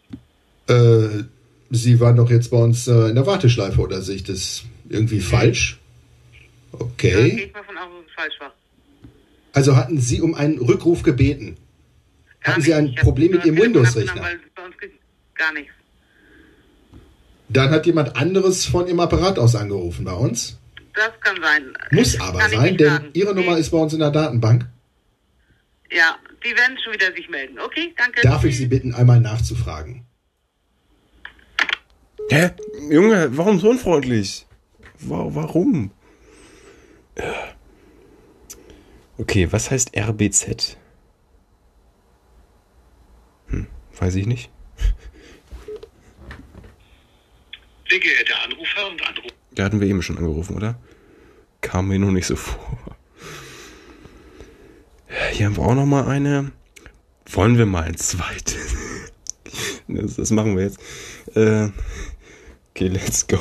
[0.68, 1.24] Äh,
[1.70, 5.20] Sie waren doch jetzt bei uns äh, in der Warteschleife, oder sehe ich das irgendwie
[5.20, 5.78] falsch?
[6.72, 7.10] Okay.
[7.12, 8.52] Ja, ich gehe mal von außen, dass es falsch war.
[9.56, 11.56] Also hatten Sie um einen Rückruf gebeten?
[12.42, 14.22] Gar hatten Sie ein ich Problem mit Ihrem Windows-Rechner?
[15.34, 15.72] Gar nichts.
[17.48, 20.58] Dann hat jemand anderes von Ihrem Apparat aus angerufen bei uns?
[20.94, 21.72] Das kann sein.
[21.90, 23.08] Muss ich aber sein, denn sagen.
[23.14, 23.60] Ihre Nummer nee.
[23.60, 24.66] ist bei uns in der Datenbank.
[25.90, 27.58] Ja, die werden schon wieder sich melden.
[27.64, 28.20] Okay, danke.
[28.20, 30.04] Darf ich Sie bitten, einmal nachzufragen?
[32.28, 32.50] Hä?
[32.90, 34.44] Junge, warum so unfreundlich?
[35.00, 35.92] Warum?
[37.16, 37.55] Ja.
[39.18, 40.76] Okay, was heißt RBZ?
[43.48, 43.66] Hm,
[43.98, 44.50] weiß ich nicht.
[47.88, 49.34] Sehr geehrter Anrufer und Anrufer.
[49.52, 50.78] Da hatten wir eben schon angerufen, oder?
[51.62, 52.76] Kam mir noch nicht so vor.
[55.32, 56.52] Hier haben wir auch noch mal eine.
[57.26, 58.56] Wollen wir mal ein zweites?
[59.88, 60.80] Das, das machen wir jetzt.
[61.36, 61.68] Äh,
[62.72, 63.38] okay, let's go.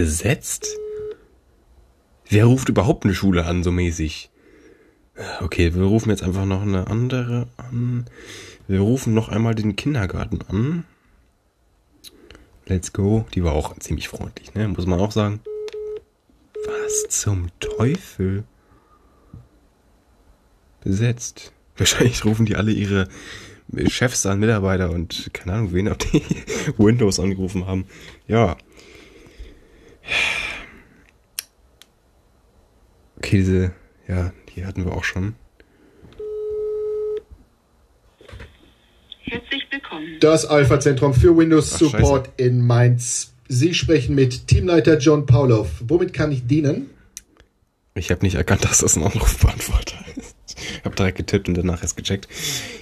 [0.00, 0.66] besetzt?
[2.26, 4.30] Wer ruft überhaupt eine Schule an, so mäßig?
[5.42, 8.06] Okay, wir rufen jetzt einfach noch eine andere an.
[8.66, 10.84] Wir rufen noch einmal den Kindergarten an.
[12.64, 13.26] Let's go.
[13.34, 14.68] Die war auch ziemlich freundlich, ne?
[14.68, 15.40] Muss man auch sagen.
[16.64, 18.44] Was zum Teufel?
[20.82, 21.52] Besetzt.
[21.76, 23.06] Wahrscheinlich rufen die alle ihre
[23.88, 26.22] Chefs an, Mitarbeiter und keine Ahnung wen, ob die
[26.78, 27.84] Windows angerufen haben.
[28.26, 28.56] Ja,
[33.30, 33.70] Käse,
[34.08, 35.36] ja, die hatten wir auch schon.
[39.20, 40.16] Herzlich willkommen.
[40.18, 43.32] Das Alpha-Zentrum für Windows Support in Mainz.
[43.46, 45.70] Sie sprechen mit Teamleiter John Paulov.
[45.86, 46.90] Womit kann ich dienen?
[47.94, 50.34] Ich habe nicht erkannt, dass das ein Anrufbeantworter ist.
[50.58, 52.26] Ich habe direkt getippt und danach erst gecheckt.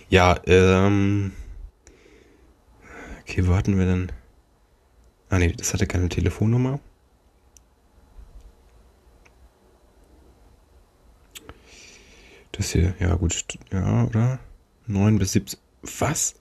[0.09, 1.33] Ja, ähm.
[3.21, 4.13] Okay, wo hatten wir denn?
[5.29, 6.81] Ah, nee, das hatte keine Telefonnummer.
[12.59, 14.41] Das hier, ja gut, ja, oder?
[14.89, 15.61] 9 bis 17.
[16.01, 16.35] Was?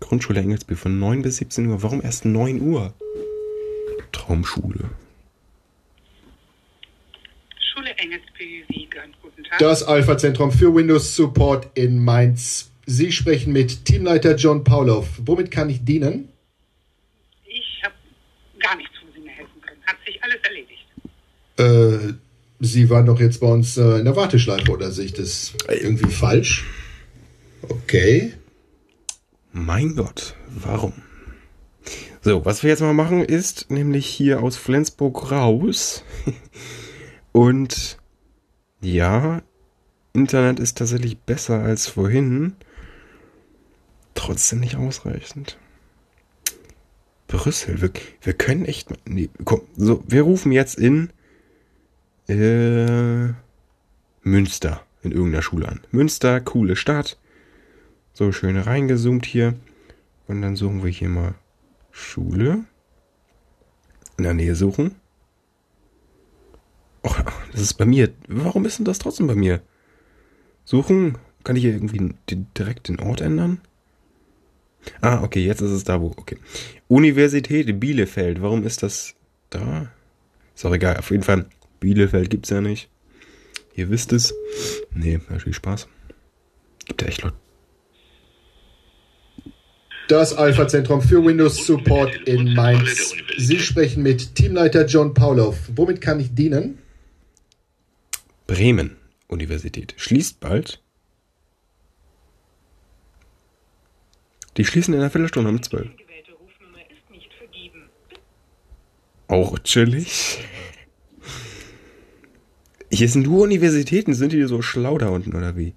[0.00, 1.82] Grundschule Engelsby von 9 bis 17 Uhr.
[1.82, 2.94] Warum erst 9 Uhr?
[4.10, 4.88] Traumschule.
[7.74, 9.58] Schule Engelsby Wiegand, guten Tag.
[9.58, 12.70] Das Alpha-Zentrum für Windows Support in Mainz.
[12.86, 15.08] Sie sprechen mit Teamleiter John Paulov.
[15.26, 16.30] Womit kann ich dienen?
[17.44, 17.94] Ich habe
[18.60, 19.82] gar nichts, wo Sie mir helfen können.
[19.86, 20.86] Hat sich alles erledigt.
[21.58, 22.14] Äh
[22.60, 26.10] Sie waren doch jetzt bei uns äh, in der Warteschleife, oder sehe ich das irgendwie
[26.12, 26.66] falsch?
[27.62, 28.34] Okay.
[29.52, 30.92] Mein Gott, warum?
[32.22, 36.02] So, was wir jetzt mal machen ist, nämlich hier aus Flensburg raus.
[37.32, 37.98] Und
[38.80, 39.42] ja,
[40.12, 42.54] Internet ist tatsächlich besser als vorhin.
[44.16, 45.58] Trotzdem nicht ausreichend.
[47.28, 47.92] Brüssel, wir,
[48.22, 48.88] wir können echt.
[49.08, 51.12] Nee, komm, so, wir rufen jetzt in
[52.28, 53.28] äh,
[54.22, 55.80] Münster in irgendeiner Schule an.
[55.90, 57.18] Münster, coole Stadt.
[58.12, 59.54] So schön reingezoomt hier.
[60.26, 61.34] Und dann suchen wir hier mal
[61.90, 62.60] Schule.
[64.18, 64.96] In der Nähe suchen.
[67.02, 67.16] Och,
[67.52, 68.10] das ist bei mir.
[68.28, 69.62] Warum ist denn das trotzdem bei mir?
[70.64, 71.18] Suchen.
[71.44, 72.14] Kann ich hier irgendwie
[72.58, 73.60] direkt den Ort ändern?
[75.00, 76.08] Ah, okay, jetzt ist es da, wo.
[76.08, 76.36] Okay.
[76.88, 78.42] Universität Bielefeld.
[78.42, 79.14] Warum ist das
[79.50, 79.90] da?
[80.54, 80.96] Ist auch egal.
[80.96, 81.46] Auf jeden Fall
[81.80, 82.88] Bielefeld gibt es ja nicht.
[83.74, 84.34] Ihr wisst es.
[84.92, 85.88] Nee, natürlich Spaß.
[86.86, 87.36] Gibt ja echt Leute.
[90.08, 93.14] Das Alpha-Zentrum für Windows Support in Mainz.
[93.36, 95.58] Sie sprechen mit Teamleiter John Paulov.
[95.74, 96.78] Womit kann ich dienen?
[98.46, 98.96] Bremen
[99.28, 100.80] Universität schließt bald.
[104.56, 105.90] Die schließen in einer Viertelstunde um zwölf.
[109.28, 110.40] Auch chillig.
[112.90, 114.14] Hier sind nur Universitäten.
[114.14, 115.74] Sind die so schlau da unten oder wie?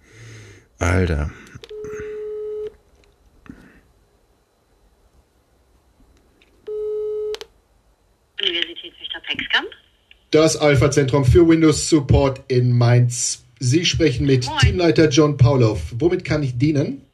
[0.80, 1.32] Alter.
[8.42, 8.94] Universität
[9.28, 9.70] Hexkamp.
[10.32, 13.46] Das Alpha-Zentrum für Windows Support in Mainz.
[13.60, 14.58] Sie sprechen mit Moin.
[14.60, 15.82] Teamleiter John Paulov.
[15.98, 17.06] Womit kann ich dienen?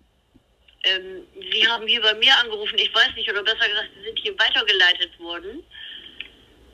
[0.83, 2.75] Ähm, Sie haben hier bei mir angerufen.
[2.77, 5.63] Ich weiß nicht, oder besser gesagt, Sie sind hier weitergeleitet worden.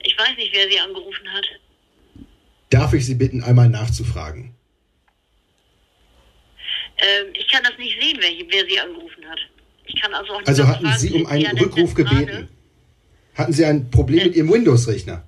[0.03, 1.45] Ich weiß nicht, wer Sie angerufen hat
[2.73, 4.51] darf ich Sie bitten, einmal nachzufragen?
[6.97, 9.39] Ähm, ich kann das nicht sehen, wer, wer, Sie angerufen hat.
[9.85, 12.25] Ich kann also auch nicht Also hatten fragen, Sie um einen Rückruf gebeten?
[12.27, 12.47] Gerade?
[13.35, 15.27] Hatten Sie ein Problem äh, mit Ihrem Windows-Rechner?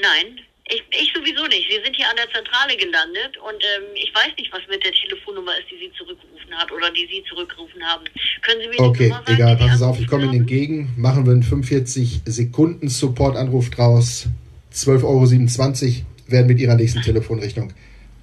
[0.00, 0.38] Nein,
[0.70, 1.68] ich, ich, sowieso nicht.
[1.70, 4.92] Wir sind hier an der Zentrale gelandet und ähm, ich weiß nicht, was mit der
[4.92, 8.04] Telefonnummer ist, die Sie zurückgerufen hat oder die Sie zurückgerufen haben.
[8.42, 10.90] Können Sie mir Okay, die Nummer sagen, egal, passen Sie auf, ich komme Ihnen entgegen.
[10.96, 14.26] Machen wir einen 45 Sekunden Support-Anruf draus.
[14.72, 15.94] 12,27 Euro
[16.30, 17.72] werden mit Ihrer nächsten Telefonrechnung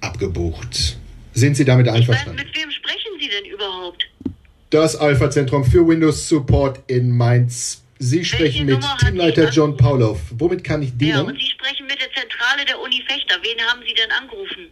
[0.00, 0.98] abgebucht.
[1.34, 2.38] Sind Sie damit einverstanden?
[2.38, 4.06] Weiß, mit wem sprechen Sie denn überhaupt?
[4.70, 7.82] Das Alpha-Zentrum für Windows Support in Mainz.
[7.98, 10.20] Sie sprechen Welche mit Teamleiter John Paulov.
[10.32, 11.10] Womit kann ich dienen?
[11.12, 13.36] Ja, und Sie sprechen mit der Zentrale der Uni Fechter.
[13.42, 14.68] Wen haben Sie denn angerufen?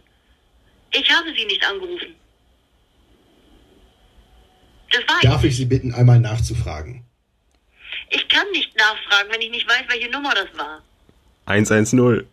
[0.91, 2.13] Ich habe Sie nicht angerufen.
[4.91, 7.03] Das war Darf ich Sie bitten, einmal nachzufragen?
[8.11, 10.81] Ich kann nicht nachfragen, wenn ich nicht weiß, welche Nummer das war.
[11.47, 12.23] 110.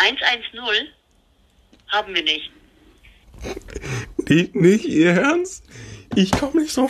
[0.00, 0.88] 110
[1.88, 2.50] haben wir nicht.
[4.28, 5.64] Nicht, nicht ihr Ernst?
[6.14, 6.88] Ich komme nicht so.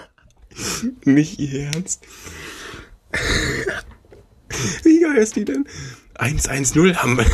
[1.04, 2.06] nicht ihr Ernst?
[4.82, 5.66] Wie geil ist die denn?
[6.14, 7.26] 110 haben wir.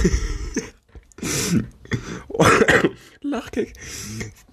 [3.23, 3.73] Lachkick.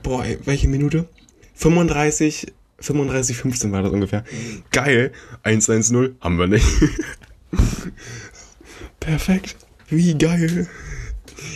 [0.01, 1.07] Boah, ey, welche Minute?
[1.55, 2.47] 35,
[2.79, 4.23] 35, 15 war das ungefähr.
[4.71, 5.11] Geil.
[5.43, 6.65] 110 haben wir nicht.
[8.99, 9.57] Perfekt.
[9.87, 10.67] Wie geil.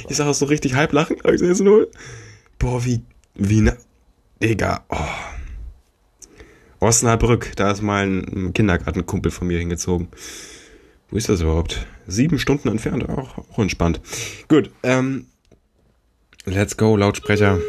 [0.09, 1.17] Ich sag das so richtig halb lachen.
[1.17, 1.87] Ich sag jetzt nur,
[2.59, 3.01] boah, wie,
[3.35, 3.73] wie, na,
[4.41, 4.97] Digga, oh.
[6.79, 10.09] Osnabrück, da ist mal ein Kindergartenkumpel von mir hingezogen.
[11.09, 11.87] Wo ist das überhaupt?
[12.05, 13.99] Sieben Stunden entfernt, auch, auch entspannt.
[14.47, 15.25] Gut, ähm,
[16.45, 17.59] let's go, Lautsprecher.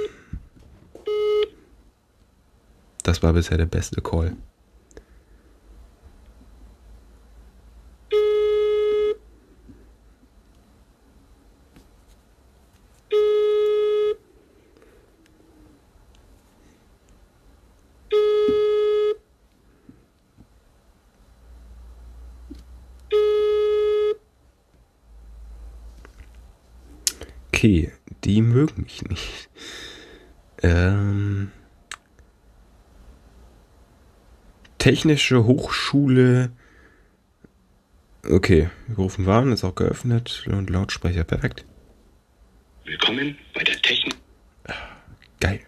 [3.02, 4.36] Das war bisher der beste Call.
[27.68, 27.90] okay,
[28.24, 29.48] die mögen mich nicht.
[30.62, 31.50] Ähm,
[34.78, 36.50] Technische Hochschule.
[38.28, 41.64] Okay, wir rufen waren, ist auch geöffnet und Lautsprecher perfekt.
[42.84, 44.16] Willkommen bei der Technik.
[45.40, 45.60] Geil.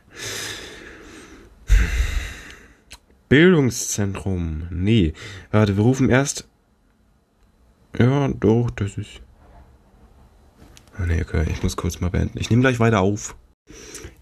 [3.29, 4.67] Bildungszentrum.
[4.71, 5.13] Nee.
[5.51, 6.49] Warte, wir rufen erst.
[7.99, 9.21] Ja, doch, das ist.
[10.97, 12.39] Ah, nee, okay, ich muss kurz mal beenden.
[12.39, 13.37] Ich nehme gleich weiter auf.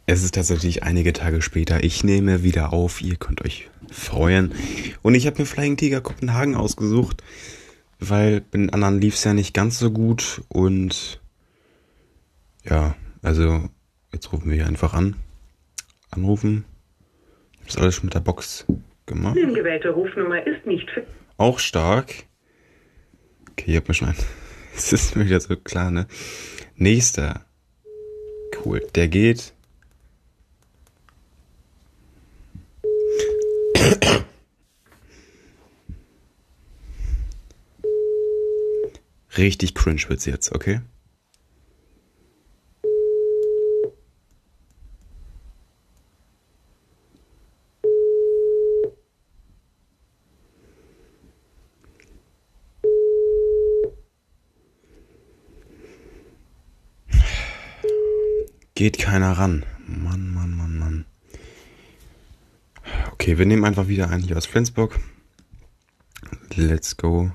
[0.06, 1.82] Es ist tatsächlich einige Tage später.
[1.84, 3.00] Ich nehme wieder auf.
[3.02, 4.54] Ihr könnt euch freuen.
[5.02, 7.22] Und ich habe mir Flying Tiger Kopenhagen ausgesucht,
[7.98, 10.42] weil den anderen lief es ja nicht ganz so gut.
[10.48, 11.20] Und
[12.64, 13.68] ja, also
[14.12, 15.16] jetzt rufen wir hier einfach an.
[16.10, 16.64] Anrufen.
[17.52, 18.66] Ich habe das alles schon mit der Box
[19.06, 19.36] gemacht.
[19.36, 20.88] Die gewählte Rufnummer ist nicht.
[21.36, 22.24] Auch stark.
[23.50, 24.18] Okay, ich habe mir schon einen.
[24.78, 26.06] Es ist mir wieder so klar, ne?
[26.76, 27.44] Nächster.
[28.64, 28.80] Cool.
[28.94, 29.52] Der geht.
[39.36, 40.80] Richtig cringe wird's jetzt, okay?
[58.78, 59.66] Geht keiner ran.
[59.88, 61.04] Mann, Mann, Mann, Mann.
[63.10, 65.00] Okay, wir nehmen einfach wieder einen hier aus Flensburg.
[66.54, 67.32] Let's go.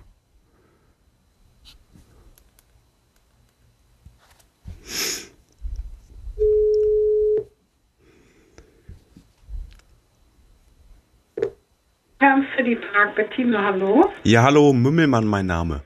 [12.21, 14.05] Herr City Park, hallo.
[14.23, 15.81] Ja, hallo, Mümmelmann, mein Name.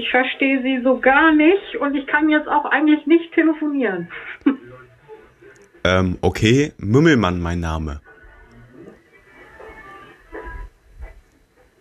[0.00, 4.08] Ich verstehe sie so gar nicht und ich kann jetzt auch eigentlich nicht telefonieren.
[5.84, 8.00] Ähm, okay, Mümmelmann mein Name.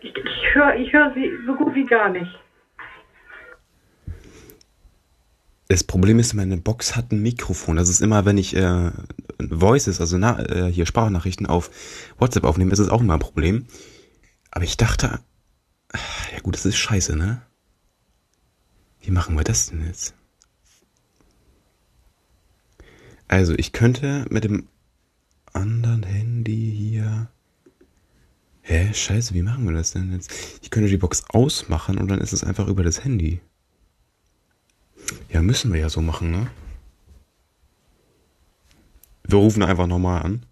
[0.01, 2.32] Ich, ich höre ich hör sie so gut wie gar nicht.
[5.70, 7.78] Das Problem ist, meine Box hat ein Mikrofon.
[7.78, 8.91] Das ist immer, wenn ich äh,
[9.39, 11.70] Voices, also na, äh, hier Sprachnachrichten auf
[12.17, 13.65] WhatsApp aufnehme, ist es auch immer ein Problem.
[14.51, 15.20] Aber ich dachte,
[16.34, 17.43] ja gut, das ist scheiße, ne?
[19.02, 20.14] Wie machen wir das denn jetzt?
[23.28, 24.68] Also, ich könnte mit dem
[25.54, 27.30] anderen Handy hier.
[28.62, 28.93] Hä?
[28.93, 30.32] Scheiße, wie machen wir das denn jetzt?
[30.62, 33.39] Ich könnte die Box ausmachen und dann ist es einfach über das Handy.
[35.30, 36.47] Ja, müssen wir ja so machen, ne?
[39.24, 40.45] Wir rufen einfach nochmal an.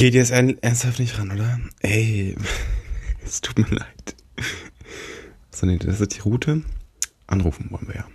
[0.00, 1.60] Geht jetzt ernsthaft nicht ran, oder?
[1.80, 2.34] Ey,
[3.22, 4.16] es tut mir leid.
[5.50, 6.62] So, nee, das ist die Route.
[7.26, 8.08] Anrufen wollen wir ja.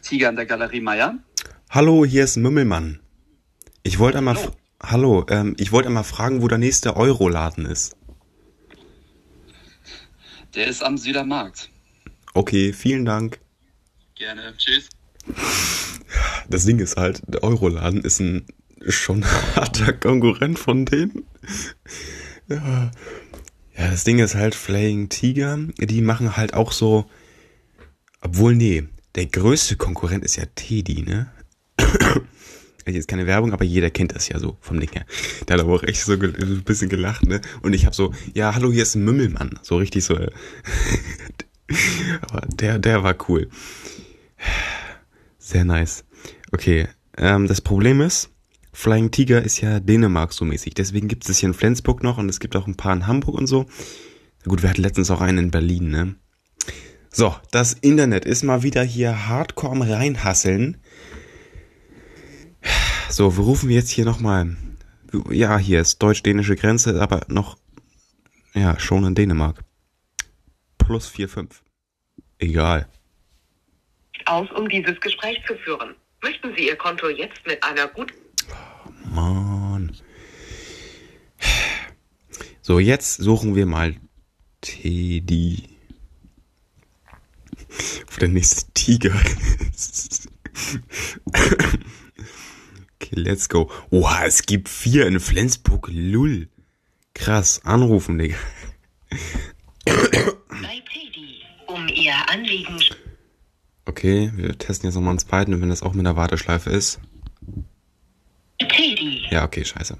[0.00, 1.18] Tiger in der Galerie Meier.
[1.68, 3.00] Hallo, hier ist Mümmelmann.
[3.86, 4.82] Ich wollte einmal, hallo, oh.
[4.82, 7.96] hallo ähm, ich wollte einmal fragen, wo der nächste Euroladen ist.
[10.56, 11.70] Der ist am Südermarkt.
[12.34, 13.38] Okay, vielen Dank.
[14.16, 14.88] Gerne, tschüss.
[16.50, 18.46] Das Ding ist halt, der Euroladen ist ein
[18.88, 19.24] schon
[19.54, 21.24] harter Konkurrent von denen.
[22.48, 22.90] Ja.
[23.78, 27.08] ja, das Ding ist halt, Flaying Tiger, die machen halt auch so,
[28.20, 31.30] obwohl, nee, der größte Konkurrent ist ja Teddy, ne?
[32.94, 35.04] jetzt keine Werbung, aber jeder kennt das ja so vom Ding her.
[35.46, 37.40] Da hat er auch echt so ein bisschen gelacht, ne?
[37.62, 39.58] Und ich habe so, ja, hallo, hier ist ein Mümmelmann.
[39.62, 40.16] So richtig so.
[40.16, 40.30] Äh,
[42.22, 43.48] aber der, der war cool.
[45.38, 46.04] Sehr nice.
[46.52, 48.30] Okay, ähm, das Problem ist,
[48.72, 50.74] Flying Tiger ist ja Dänemark so mäßig.
[50.74, 53.06] Deswegen gibt es das hier in Flensburg noch und es gibt auch ein paar in
[53.06, 53.66] Hamburg und so.
[54.44, 56.14] Na Gut, wir hatten letztens auch einen in Berlin, ne?
[57.10, 60.76] So, das Internet ist mal wieder hier hardcore am reinhasseln.
[63.16, 64.58] So, wo rufen wir jetzt hier nochmal
[65.30, 67.56] Ja, hier ist deutsch-dänische Grenze, aber noch,
[68.52, 69.64] ja, schon in Dänemark.
[70.76, 71.46] Plus 4,5.
[72.40, 72.86] Egal.
[74.26, 75.94] Aus, um dieses Gespräch zu führen.
[76.22, 78.12] Möchten Sie Ihr Konto jetzt mit einer guten.
[78.52, 79.96] Oh, Mann.
[82.60, 83.96] So, jetzt suchen wir mal
[84.60, 85.62] Teddy.
[88.10, 89.14] Wo der nächste Tiger
[89.70, 90.28] ist.
[92.98, 93.70] Okay, let's go.
[93.90, 95.88] Oha, es gibt vier in Flensburg.
[95.92, 96.48] Lull.
[97.14, 98.36] Krass, anrufen, Digga.
[99.84, 102.78] Bei Teddy, um ihr Anliegen.
[103.84, 106.98] Okay, wir testen jetzt nochmal einen zweiten wenn das auch mit einer Warteschleife ist.
[108.58, 109.26] Teddy.
[109.30, 109.98] Ja, okay, scheiße.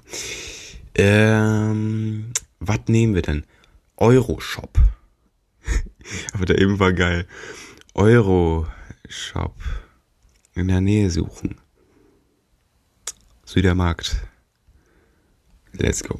[0.95, 3.45] Ähm, was nehmen wir denn?
[3.97, 4.79] Euroshop.
[6.33, 7.27] Aber der eben war geil.
[7.93, 8.67] Euroshop.
[10.55, 11.57] In der Nähe suchen.
[13.47, 14.17] Südermarkt.
[15.71, 16.19] Let's go.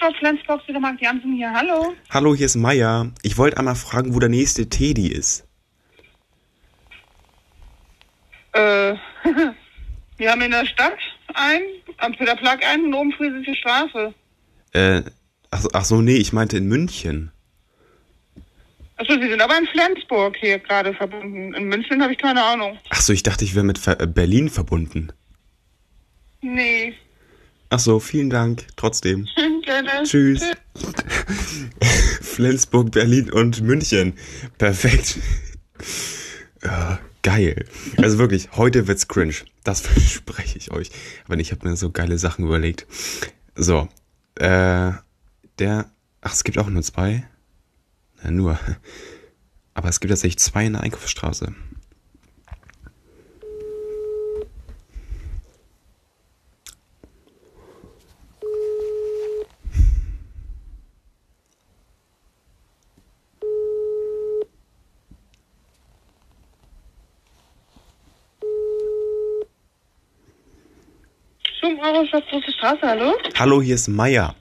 [0.00, 1.52] Hallo Flensburg, Südermarkt, Jansen hier.
[1.52, 1.94] Hallo.
[2.10, 3.10] Hallo, hier ist Meier.
[3.22, 5.44] Ich wollte einmal fragen, wo der nächste Teddy ist.
[8.52, 8.94] Äh,
[10.18, 10.96] wir haben in der Stadt
[11.34, 11.64] einen,
[11.98, 14.14] am Peterplag einen und oben Friesische Straße.
[14.74, 15.02] Äh,
[15.50, 17.32] ach, ach so, nee, ich meinte in München.
[19.00, 21.54] Achso, Sie sind aber in Flensburg hier gerade verbunden.
[21.54, 22.78] In München habe ich keine Ahnung.
[22.90, 25.08] Achso, ich dachte, ich wäre mit Ver äh, Berlin verbunden.
[26.42, 26.92] Nee.
[27.70, 28.66] Achso, vielen Dank.
[28.76, 29.26] Trotzdem.
[29.64, 29.88] Gerne.
[30.04, 30.42] Tschüss.
[32.20, 34.12] Flensburg, Berlin und München.
[34.58, 35.16] Perfekt.
[36.60, 37.64] äh, geil.
[37.96, 39.36] Also wirklich, heute wird's cringe.
[39.64, 40.90] Das verspreche ich euch.
[41.24, 42.86] Aber ich habe mir so geile Sachen überlegt.
[43.54, 43.88] So.
[44.34, 44.92] Äh,
[45.58, 45.90] der.
[46.20, 47.24] Ach, es gibt auch nur zwei.
[48.22, 48.58] Na nur.
[49.74, 51.54] Aber es gibt tatsächlich zwei in der Einkaufsstraße.
[71.60, 73.12] Zum große Straße, hallo?
[73.38, 74.34] Hallo, hier ist Meier.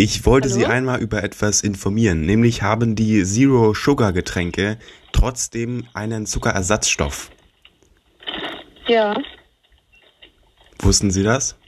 [0.00, 0.60] Ich wollte Hallo?
[0.60, 4.78] Sie einmal über etwas informieren, nämlich haben die Zero Sugar Getränke
[5.10, 7.32] trotzdem einen Zuckerersatzstoff.
[8.86, 9.20] Ja.
[10.78, 11.58] Wussten Sie das?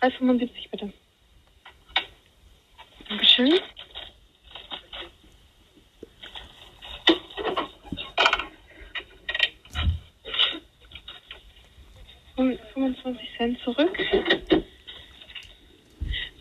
[0.00, 0.92] 375 bitte.
[3.08, 3.52] Dankeschön.
[12.34, 13.96] Und 25 Cent zurück.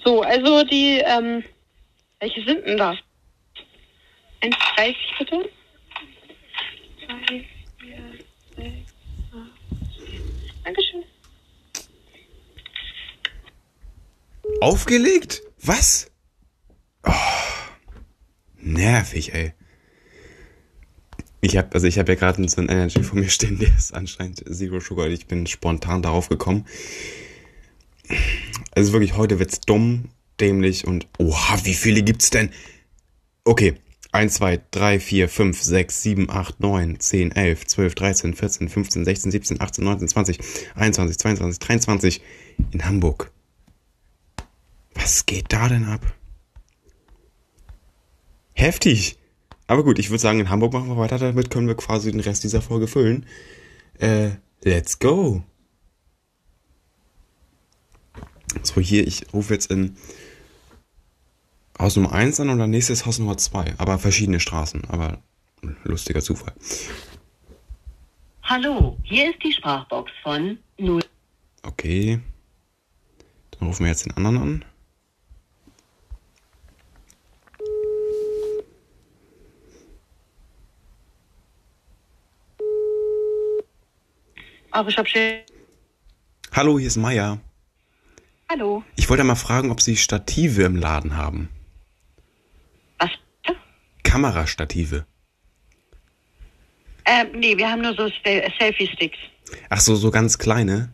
[0.05, 1.43] So, also die, ähm,
[2.19, 2.97] welche sind denn das?
[4.41, 5.49] 1,30 bitte.
[7.05, 7.45] 2,
[7.79, 7.97] 4,
[8.55, 8.67] 6,
[9.31, 9.49] 8.
[9.97, 10.23] 10,
[10.65, 11.03] Dankeschön.
[14.59, 15.41] Aufgelegt?
[15.61, 16.11] Was?
[17.05, 17.11] Oh,
[18.57, 19.53] nervig, ey.
[21.39, 23.93] Ich habe also ich habe ja gerade so ein Energy vor mir stehen, der ist
[23.93, 25.07] anscheinend Zero Sugar.
[25.07, 26.65] Ich bin spontan darauf gekommen
[28.75, 30.05] also wirklich, heute wird's dumm,
[30.39, 32.49] dämlich und oha, wie viele gibt's denn?
[33.45, 33.75] Okay,
[34.11, 39.05] 1, 2, 3, 4, 5, 6, 7, 8, 9, 10, 11, 12, 13, 14, 15,
[39.05, 40.39] 16, 17, 18, 19, 20,
[40.75, 42.21] 21, 22, 23
[42.71, 43.31] in Hamburg.
[44.95, 46.05] Was geht da denn ab?
[48.53, 49.17] Heftig.
[49.65, 51.17] Aber gut, ich würde sagen, in Hamburg machen wir weiter.
[51.17, 53.25] Damit können wir quasi den Rest dieser Folge füllen.
[53.97, 54.29] Äh,
[54.63, 55.43] let's go
[58.63, 59.95] so hier, ich rufe jetzt in
[61.79, 65.19] Haus Nummer 1 an und dann nächstes Haus Nummer 2, aber verschiedene Straßen, aber
[65.83, 66.53] lustiger Zufall.
[68.43, 71.01] Hallo, hier ist die Sprachbox von 0.
[71.63, 72.19] Okay.
[73.51, 74.65] Dann rufen wir jetzt den anderen an.
[84.75, 85.39] Ach, ich hab schön.
[86.51, 87.39] Hallo, hier ist Maya.
[88.53, 88.83] Hallo.
[88.95, 91.49] Ich wollte mal fragen, ob Sie Stative im Laden haben.
[92.99, 93.09] Was?
[94.03, 95.05] Kamerastative.
[97.05, 98.07] Ähm, nee, wir haben nur so
[98.59, 99.17] Selfie-Sticks.
[99.69, 100.93] Ach so, so ganz kleine?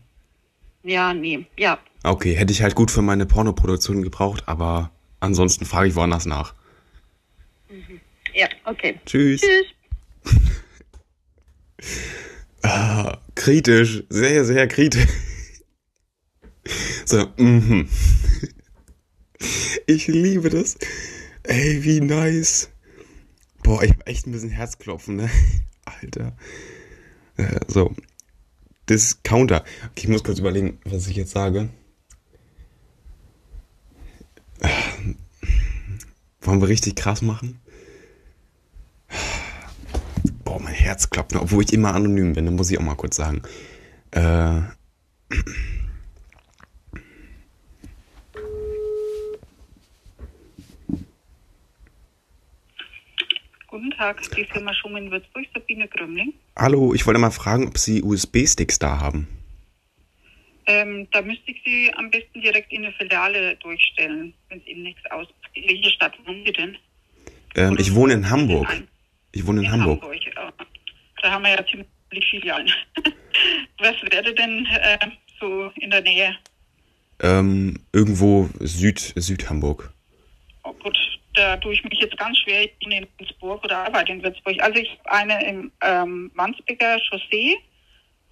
[0.84, 1.78] Ja, nee, ja.
[2.02, 4.90] Okay, hätte ich halt gut für meine Pornoproduktion gebraucht, aber
[5.20, 6.54] ansonsten frage ich woanders nach.
[7.68, 8.00] Mhm.
[8.32, 8.98] Ja, okay.
[9.04, 9.42] Tschüss.
[10.22, 10.32] Tschüss.
[12.62, 15.08] ah, kritisch, sehr, sehr kritisch.
[17.06, 17.88] So, mhm.
[19.86, 20.76] Ich liebe das.
[21.44, 22.68] Ey, wie nice.
[23.62, 25.30] Boah, ich hab echt ein bisschen Herzklopfen, ne?
[26.00, 26.36] Alter.
[27.36, 27.94] Äh, so.
[28.88, 29.58] Discounter.
[29.90, 31.70] Okay, ich muss kurz überlegen, was ich jetzt sage.
[34.60, 34.68] Ah.
[36.42, 37.60] Wollen wir richtig krass machen?
[40.44, 43.16] Boah, mein Herz klopft, obwohl ich immer anonym bin, dann muss ich auch mal kurz
[43.16, 43.42] sagen.
[44.10, 44.62] Äh.
[53.70, 56.34] Guten Tag, die Firma Schum in Würzburg, Sabine Grömling.
[56.56, 59.28] Hallo, ich wollte mal fragen, ob Sie USB-Sticks da haben.
[60.66, 64.82] Ähm, da müsste ich Sie am besten direkt in eine Filiale durchstellen, wenn es Ihnen
[64.82, 65.36] nichts ausmacht.
[65.54, 66.76] In welcher Stadt wohnen Sie denn?
[67.54, 68.82] Ähm, ich wohne in Hamburg.
[69.30, 70.02] Ich wohne in, in Hamburg.
[70.02, 70.66] Hamburg.
[71.22, 72.72] Da haben wir ja ziemlich viele Filialen.
[73.78, 74.98] Was wäre denn äh,
[75.38, 76.36] so in der Nähe?
[77.20, 79.92] Ähm, irgendwo Süd, Südhamburg.
[80.64, 80.96] Oh, gut,
[81.34, 84.56] da tue ich mich jetzt ganz schwer in Würzburg oder arbeite in Würzburg.
[84.60, 87.56] Also ich habe eine im ähm, Mansbecker Chaussee,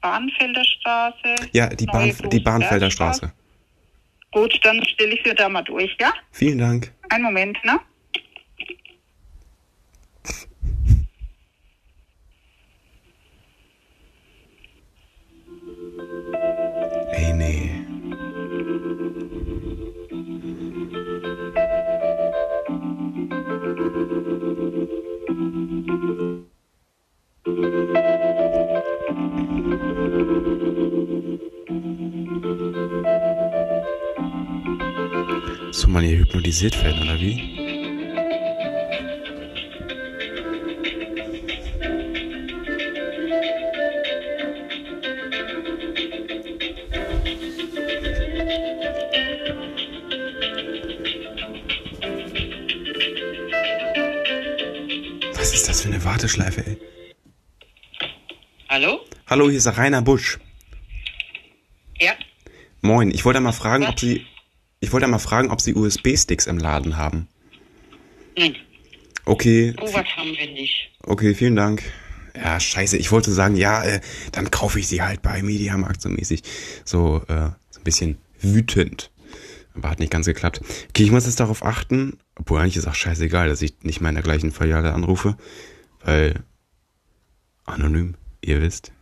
[0.00, 1.34] Bahnfelder Straße.
[1.52, 3.32] Ja, die, Bahn, die Bahnfelder Straße.
[4.32, 6.12] Gut, dann stelle ich sie da mal durch, ja?
[6.32, 6.92] Vielen Dank.
[7.10, 7.78] Einen Moment, ne?
[36.50, 37.36] stabilisiert werden, oder wie?
[55.36, 56.78] Was ist das für eine Warteschleife, ey?
[58.70, 59.00] Hallo?
[59.26, 60.38] Hallo, hier ist Rainer Busch.
[62.00, 62.12] Ja.
[62.80, 63.90] Moin, ich wollte mal fragen, Was?
[63.90, 64.24] ob Sie
[64.80, 67.26] ich wollte mal fragen, ob Sie USB-Sticks im Laden haben.
[68.38, 68.54] Nein.
[69.24, 69.74] Okay.
[69.80, 70.92] Oh, haben wir nicht.
[71.02, 71.82] Okay, vielen Dank.
[72.36, 74.00] Ja, scheiße, ich wollte sagen, ja, äh,
[74.30, 76.42] dann kaufe ich sie halt bei Mediamarkt so mäßig.
[76.84, 79.10] So, äh, so ein bisschen wütend.
[79.74, 80.60] Aber hat nicht ganz geklappt.
[80.90, 84.10] Okay, ich muss jetzt darauf achten, obwohl eigentlich ist auch scheißegal, dass ich nicht mal
[84.10, 85.36] in der gleichen Filiale anrufe,
[86.04, 86.42] weil
[87.64, 88.92] anonym, ihr wisst.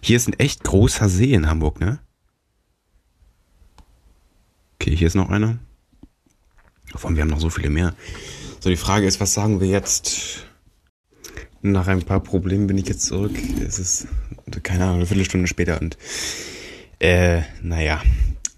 [0.00, 1.98] Hier ist ein echt großer See in Hamburg, ne?
[4.82, 5.60] Okay, hier ist noch einer.
[6.96, 7.94] Vor wir haben noch so viele mehr.
[8.58, 10.44] So, die Frage ist, was sagen wir jetzt?
[11.60, 13.30] Nach ein paar Problemen bin ich jetzt zurück.
[13.64, 14.08] Es ist,
[14.64, 15.96] keine Ahnung, eine Viertelstunde später und,
[16.98, 18.02] äh, naja.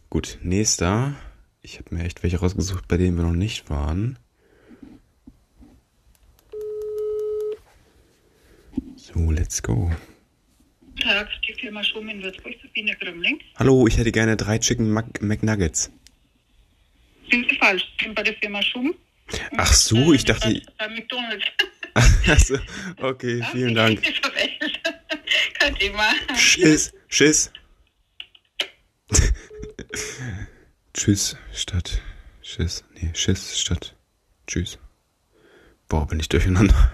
[0.09, 1.13] Gut, nächster.
[1.61, 4.19] Ich habe mir echt welche rausgesucht, bei denen wir noch nicht waren.
[8.97, 9.93] So, let's go.
[13.59, 15.91] Hallo, ich hätte gerne drei Chicken Mac McNuggets
[17.31, 18.95] sind sie Vielfalt sind bei der Firma Schum.
[19.57, 20.49] Ach so, ich äh, dachte.
[20.51, 21.45] Äh, bei McDonalds.
[22.27, 22.59] Also,
[23.01, 24.03] okay, vielen Dank.
[25.59, 26.11] Kein Thema.
[26.37, 27.51] Tschüss, tschüss.
[30.93, 32.01] tschüss statt
[32.43, 32.85] Schiss.
[32.95, 33.95] Nee, Schiss statt
[34.47, 34.79] Tschüss.
[35.89, 36.93] Boah, bin ich durcheinander.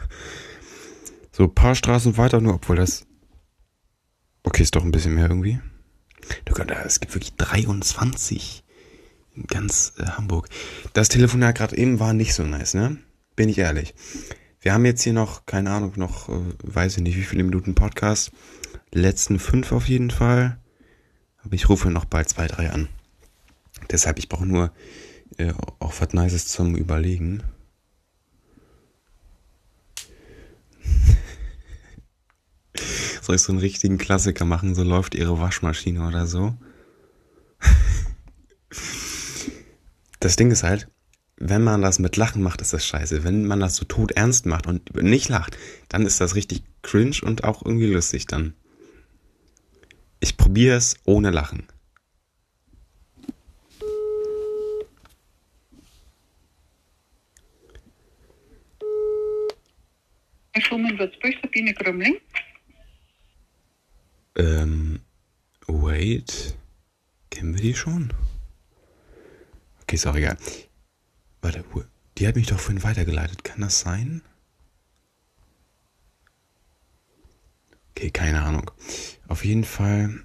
[1.33, 3.07] So, paar Straßen weiter nur, obwohl das.
[4.43, 5.61] Okay, ist doch ein bisschen mehr irgendwie.
[6.45, 8.63] Du kannst, es gibt wirklich 23
[9.47, 10.49] ganz äh, Hamburg.
[10.93, 12.97] Das Telefonat gerade eben war nicht so nice, ne?
[13.37, 13.95] Bin ich ehrlich.
[14.61, 16.33] Wir haben jetzt hier noch, keine Ahnung, noch, äh,
[16.65, 18.33] weiß ich nicht, wie viele Minuten Podcast.
[18.93, 20.59] Letzten fünf auf jeden Fall.
[21.43, 22.89] Aber ich rufe noch bald zwei, drei an.
[23.91, 24.73] Deshalb, ich brauche nur
[25.39, 27.43] äh, auch was Nices zum Überlegen.
[33.23, 36.55] Soll ich so einen richtigen Klassiker machen, so läuft ihre Waschmaschine oder so?
[40.21, 40.87] das Ding ist halt,
[41.39, 43.25] wenn man das mit Lachen macht, ist das scheiße.
[43.25, 45.57] Wenn man das so tot ernst macht und nicht lacht,
[45.89, 48.55] dann ist das richtig cringe und auch irgendwie lustig dann.
[50.21, 51.67] Ich probiere es ohne Lachen.
[64.37, 65.01] Ähm,
[65.67, 66.57] wait.
[67.31, 68.11] Kennen wir die schon?
[69.91, 70.37] Okay, ist auch egal.
[71.43, 71.85] Warte, Uhr.
[72.17, 73.43] Die hat mich doch vorhin weitergeleitet.
[73.43, 74.23] Kann das sein?
[77.91, 78.71] Okay, keine Ahnung.
[79.27, 80.25] Auf jeden Fall.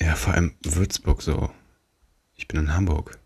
[0.00, 1.50] Ja, vor allem Würzburg so.
[2.36, 3.18] Ich bin in Hamburg.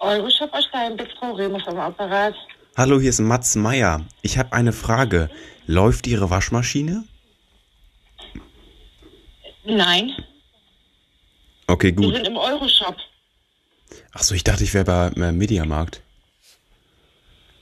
[0.00, 2.34] Euroshop Ostern, Frau Remus am Apparat.
[2.74, 4.06] Hallo, hier ist Mats Meier.
[4.22, 5.28] Ich habe eine Frage.
[5.66, 7.04] Läuft Ihre Waschmaschine?
[9.66, 10.12] Nein.
[11.66, 12.06] Okay, gut.
[12.08, 12.96] Wir sind im Euroshop.
[14.12, 16.02] Achso, ich dachte, ich wäre bei äh, Mediamarkt.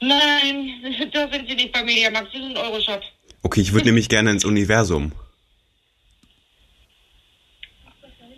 [0.00, 0.74] Nein,
[1.12, 3.00] da sind Sie nicht bei Mediamarkt, Sie sind im Euroshop.
[3.42, 5.10] Okay, ich würde nämlich gerne ins Universum.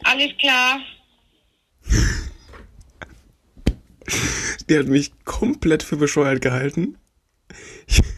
[0.05, 0.81] Alles klar.
[4.69, 6.97] Der hat mich komplett für bescheuert gehalten.
[7.87, 8.01] Ich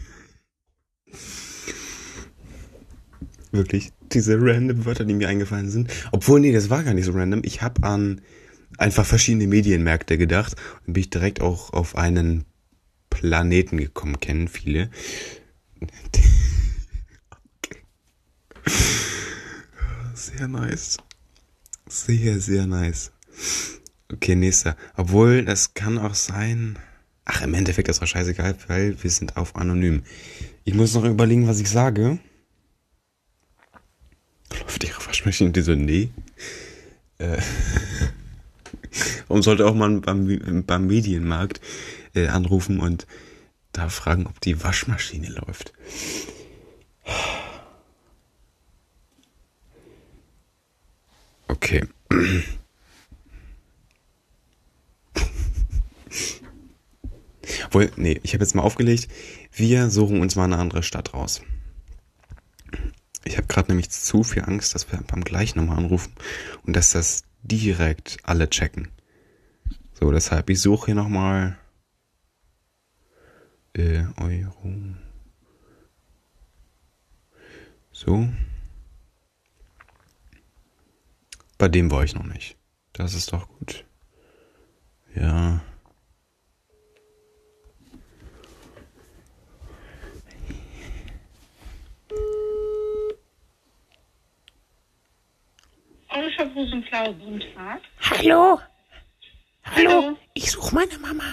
[3.51, 5.91] Wirklich, diese random Wörter, die mir eingefallen sind.
[6.11, 7.41] Obwohl, nee, das war gar nicht so random.
[7.45, 8.19] Ich habe an
[8.77, 12.43] einfach verschiedene Medienmärkte gedacht und bin ich direkt auch auf einen
[13.09, 14.89] Planeten gekommen, kennen viele.
[15.79, 15.93] okay.
[20.15, 20.97] Sehr nice.
[21.87, 23.11] Sehr, sehr nice.
[24.15, 24.77] Okay, nächster.
[24.95, 26.79] Obwohl, das kann auch sein.
[27.25, 30.03] Ach, im Endeffekt ist doch scheißegal, weil wir sind auf anonym.
[30.63, 32.17] Ich muss noch überlegen, was ich sage.
[34.61, 36.11] Läuft ihre Waschmaschine die so, nee.
[37.17, 37.41] Äh.
[39.27, 41.59] Warum sollte auch man beim, beim Medienmarkt
[42.13, 43.05] äh, anrufen und
[43.73, 45.73] da fragen, ob die Waschmaschine läuft?
[51.49, 51.85] Okay.
[57.71, 59.09] Wohl, nee, ich habe jetzt mal aufgelegt.
[59.51, 61.41] Wir suchen uns mal eine andere Stadt raus.
[63.23, 66.13] Ich habe gerade nämlich zu viel Angst, dass wir beim gleichen nochmal anrufen
[66.63, 68.89] und dass das direkt alle checken.
[69.99, 71.57] So, deshalb, ich suche hier nochmal
[73.73, 74.71] äh, Euro.
[77.91, 78.29] So.
[81.57, 82.57] Bei dem war ich noch nicht.
[82.93, 83.85] Das ist doch gut.
[85.15, 85.61] Ja.
[96.15, 97.81] Polnischer Busenflau, guten Tag.
[97.99, 98.57] Hallo.
[99.65, 99.89] Hallo.
[100.03, 100.17] Hallo.
[100.33, 101.23] Ich suche meine Mama.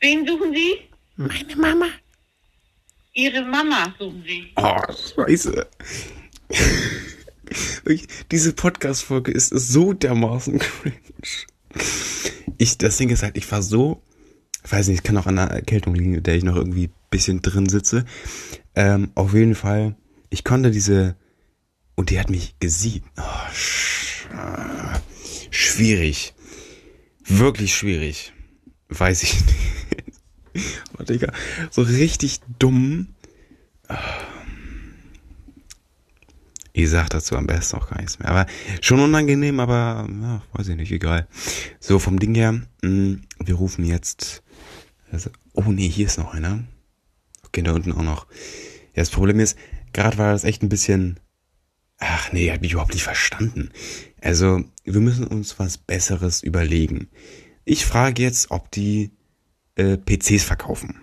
[0.00, 0.72] Wen suchen Sie?
[1.16, 1.86] Meine Mama.
[3.14, 4.50] Ihre Mama suchen Sie.
[4.56, 4.76] Oh,
[5.24, 5.68] scheiße.
[8.32, 10.98] Diese Podcast-Folge ist so dermaßen cringe.
[12.58, 14.02] Ich, das Ding ist halt, ich war so,
[14.68, 16.94] weiß nicht, ich kann auch an einer Erkältung liegen, in der ich noch irgendwie ein
[17.10, 18.04] bisschen drin sitze.
[18.74, 19.94] Ähm, auf jeden Fall,
[20.28, 21.14] ich konnte diese
[21.96, 23.06] und die hat mich gesiegt.
[23.16, 24.42] Oh,
[25.50, 26.34] schwierig.
[27.24, 28.32] Wirklich schwierig.
[28.88, 31.08] Weiß ich nicht.
[31.08, 31.32] Digga.
[31.70, 33.08] So richtig dumm.
[36.74, 38.28] Ich sag dazu am besten auch gar nichts mehr.
[38.28, 38.46] Aber
[38.82, 41.26] schon unangenehm, aber ja, weiß ich nicht, egal.
[41.80, 44.42] So, vom Ding her, mh, mm, wir rufen jetzt.
[45.10, 46.62] Also, oh nee, hier ist noch einer.
[47.46, 48.26] Okay, da unten auch noch.
[48.92, 49.56] Ja, das Problem ist,
[49.94, 51.18] gerade war das echt ein bisschen
[51.98, 53.70] Ach nee, hab ich überhaupt nicht verstanden.
[54.20, 57.08] Also, wir müssen uns was Besseres überlegen.
[57.64, 59.10] Ich frage jetzt, ob die
[59.76, 61.00] äh, PCs verkaufen.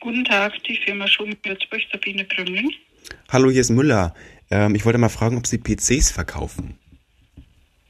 [0.00, 2.70] Guten Tag, die Firma Schumwürzburg, Sabine Krümmling.
[3.30, 4.14] Hallo, hier ist Müller.
[4.50, 6.78] Ähm, ich wollte mal fragen, ob Sie PCs verkaufen.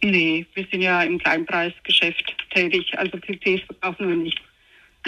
[0.03, 2.97] Nee, wir sind ja im Kleinpreisgeschäft tätig.
[2.99, 4.41] Also CCs verkaufen wir nicht.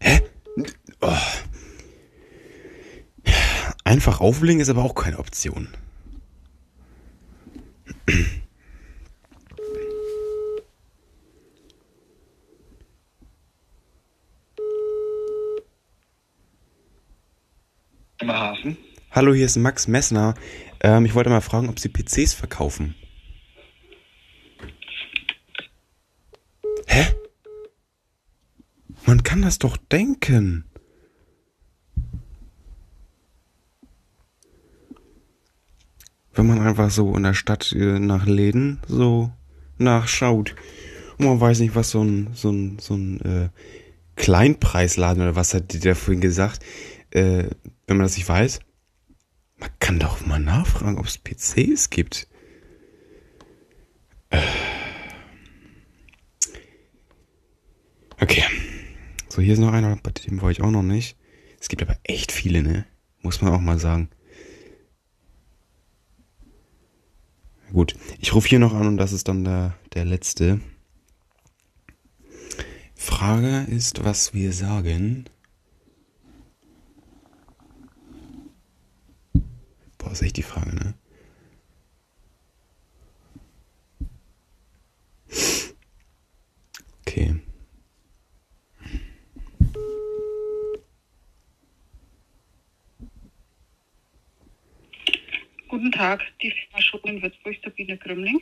[0.00, 0.20] Hä?
[1.00, 1.16] Oh.
[3.84, 5.68] Einfach auflegen ist aber auch keine Option.
[19.20, 20.34] Hallo, hier ist Max Messner.
[20.78, 22.94] Ähm, ich wollte mal fragen, ob Sie PCs verkaufen.
[26.86, 27.04] Hä?
[29.06, 30.66] Man kann das doch denken.
[36.34, 39.32] Wenn man einfach so in der Stadt äh, nach Läden so
[39.78, 40.54] nachschaut.
[41.18, 43.48] Und man weiß nicht, was so ein, so ein, so ein äh,
[44.14, 46.64] Kleinpreisladen oder was hat der vorhin gesagt,
[47.10, 47.46] äh,
[47.88, 48.60] wenn man das nicht weiß,
[49.58, 52.28] man kann doch mal nachfragen, ob es PCs gibt.
[54.30, 54.40] Äh.
[58.20, 58.44] Okay.
[59.28, 61.16] So, hier ist noch einer, bei dem war ich auch noch nicht.
[61.60, 62.86] Es gibt aber echt viele, ne?
[63.20, 64.08] Muss man auch mal sagen.
[67.72, 70.60] Gut, ich rufe hier noch an und das ist dann der, der letzte.
[72.94, 75.26] Frage ist, was wir sagen.
[80.10, 80.94] Das ist echt die Frage, ne?
[87.06, 87.36] Okay.
[95.68, 98.40] Guten Tag, die Firma Schuppen in Würzburg, Sabine Krümling.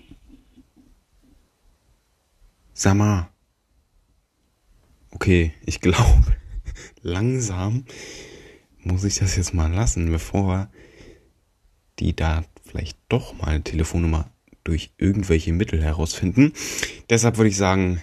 [2.74, 3.28] Sama.
[5.10, 6.36] Okay, ich glaube,
[7.02, 7.86] langsam
[8.78, 10.70] muss ich das jetzt mal lassen, bevor
[11.98, 14.30] die da vielleicht doch mal eine Telefonnummer
[14.64, 16.52] durch irgendwelche Mittel herausfinden.
[17.08, 18.02] Deshalb würde ich sagen,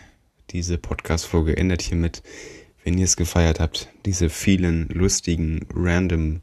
[0.52, 2.24] diese Podcast-Folge endet hiermit.
[2.84, 6.41] Wenn ihr es gefeiert habt, diese vielen lustigen, random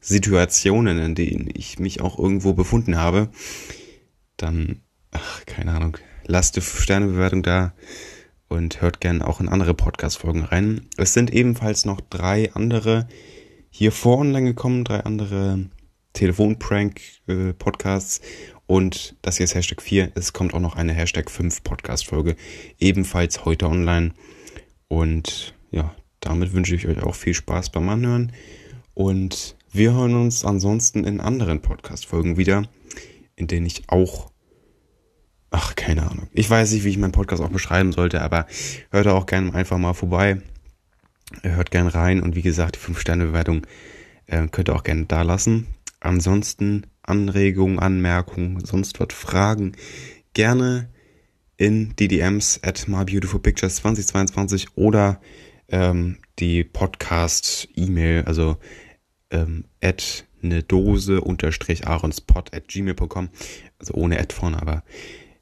[0.00, 3.28] Situationen, in denen ich mich auch irgendwo befunden habe,
[4.36, 4.80] dann,
[5.10, 7.72] ach, keine Ahnung, lasst die Sternebewertung da
[8.48, 10.86] und hört gern auch in andere Podcast-Folgen rein.
[10.96, 13.08] Es sind ebenfalls noch drei andere
[13.70, 15.68] hier vor online gekommen, drei andere
[16.16, 18.18] Telefonprank-Podcasts.
[18.18, 18.22] Äh,
[18.66, 20.10] und das hier ist Hashtag 4.
[20.16, 22.34] Es kommt auch noch eine Hashtag 5 Podcast-Folge,
[22.78, 24.12] ebenfalls heute online.
[24.88, 28.32] Und ja, damit wünsche ich euch auch viel Spaß beim Anhören.
[28.94, 32.64] Und wir hören uns ansonsten in anderen Podcast-Folgen wieder,
[33.36, 34.32] in denen ich auch.
[35.50, 36.26] Ach, keine Ahnung.
[36.32, 38.46] Ich weiß nicht, wie ich meinen Podcast auch beschreiben sollte, aber
[38.90, 40.40] hört auch gerne einfach mal vorbei.
[41.42, 43.66] Hört gerne rein und wie gesagt, die 5-Sterne-Bewertung
[44.26, 45.66] äh, könnt ihr auch gerne da lassen.
[46.00, 49.72] Ansonsten Anregungen, Anmerkungen, sonst was, Fragen
[50.34, 50.88] gerne
[51.56, 55.20] in die DMs at mybeautifulpictures 2022 oder
[55.68, 58.58] ähm, die Podcast-E-Mail, also
[59.30, 63.30] ähm, at eine Dose unterstrich aaronspot at gmail.com.
[63.78, 64.84] Also ohne Ad vorne, aber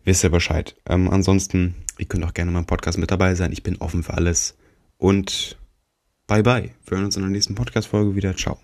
[0.04, 0.76] wisst ihr Bescheid.
[0.86, 3.52] Ähm, ansonsten, ihr könnt auch gerne in meinem Podcast mit dabei sein.
[3.52, 4.56] Ich bin offen für alles.
[4.96, 5.58] Und
[6.28, 6.70] bye bye.
[6.86, 8.36] Wir hören uns in der nächsten Podcast-Folge wieder.
[8.36, 8.60] Ciao.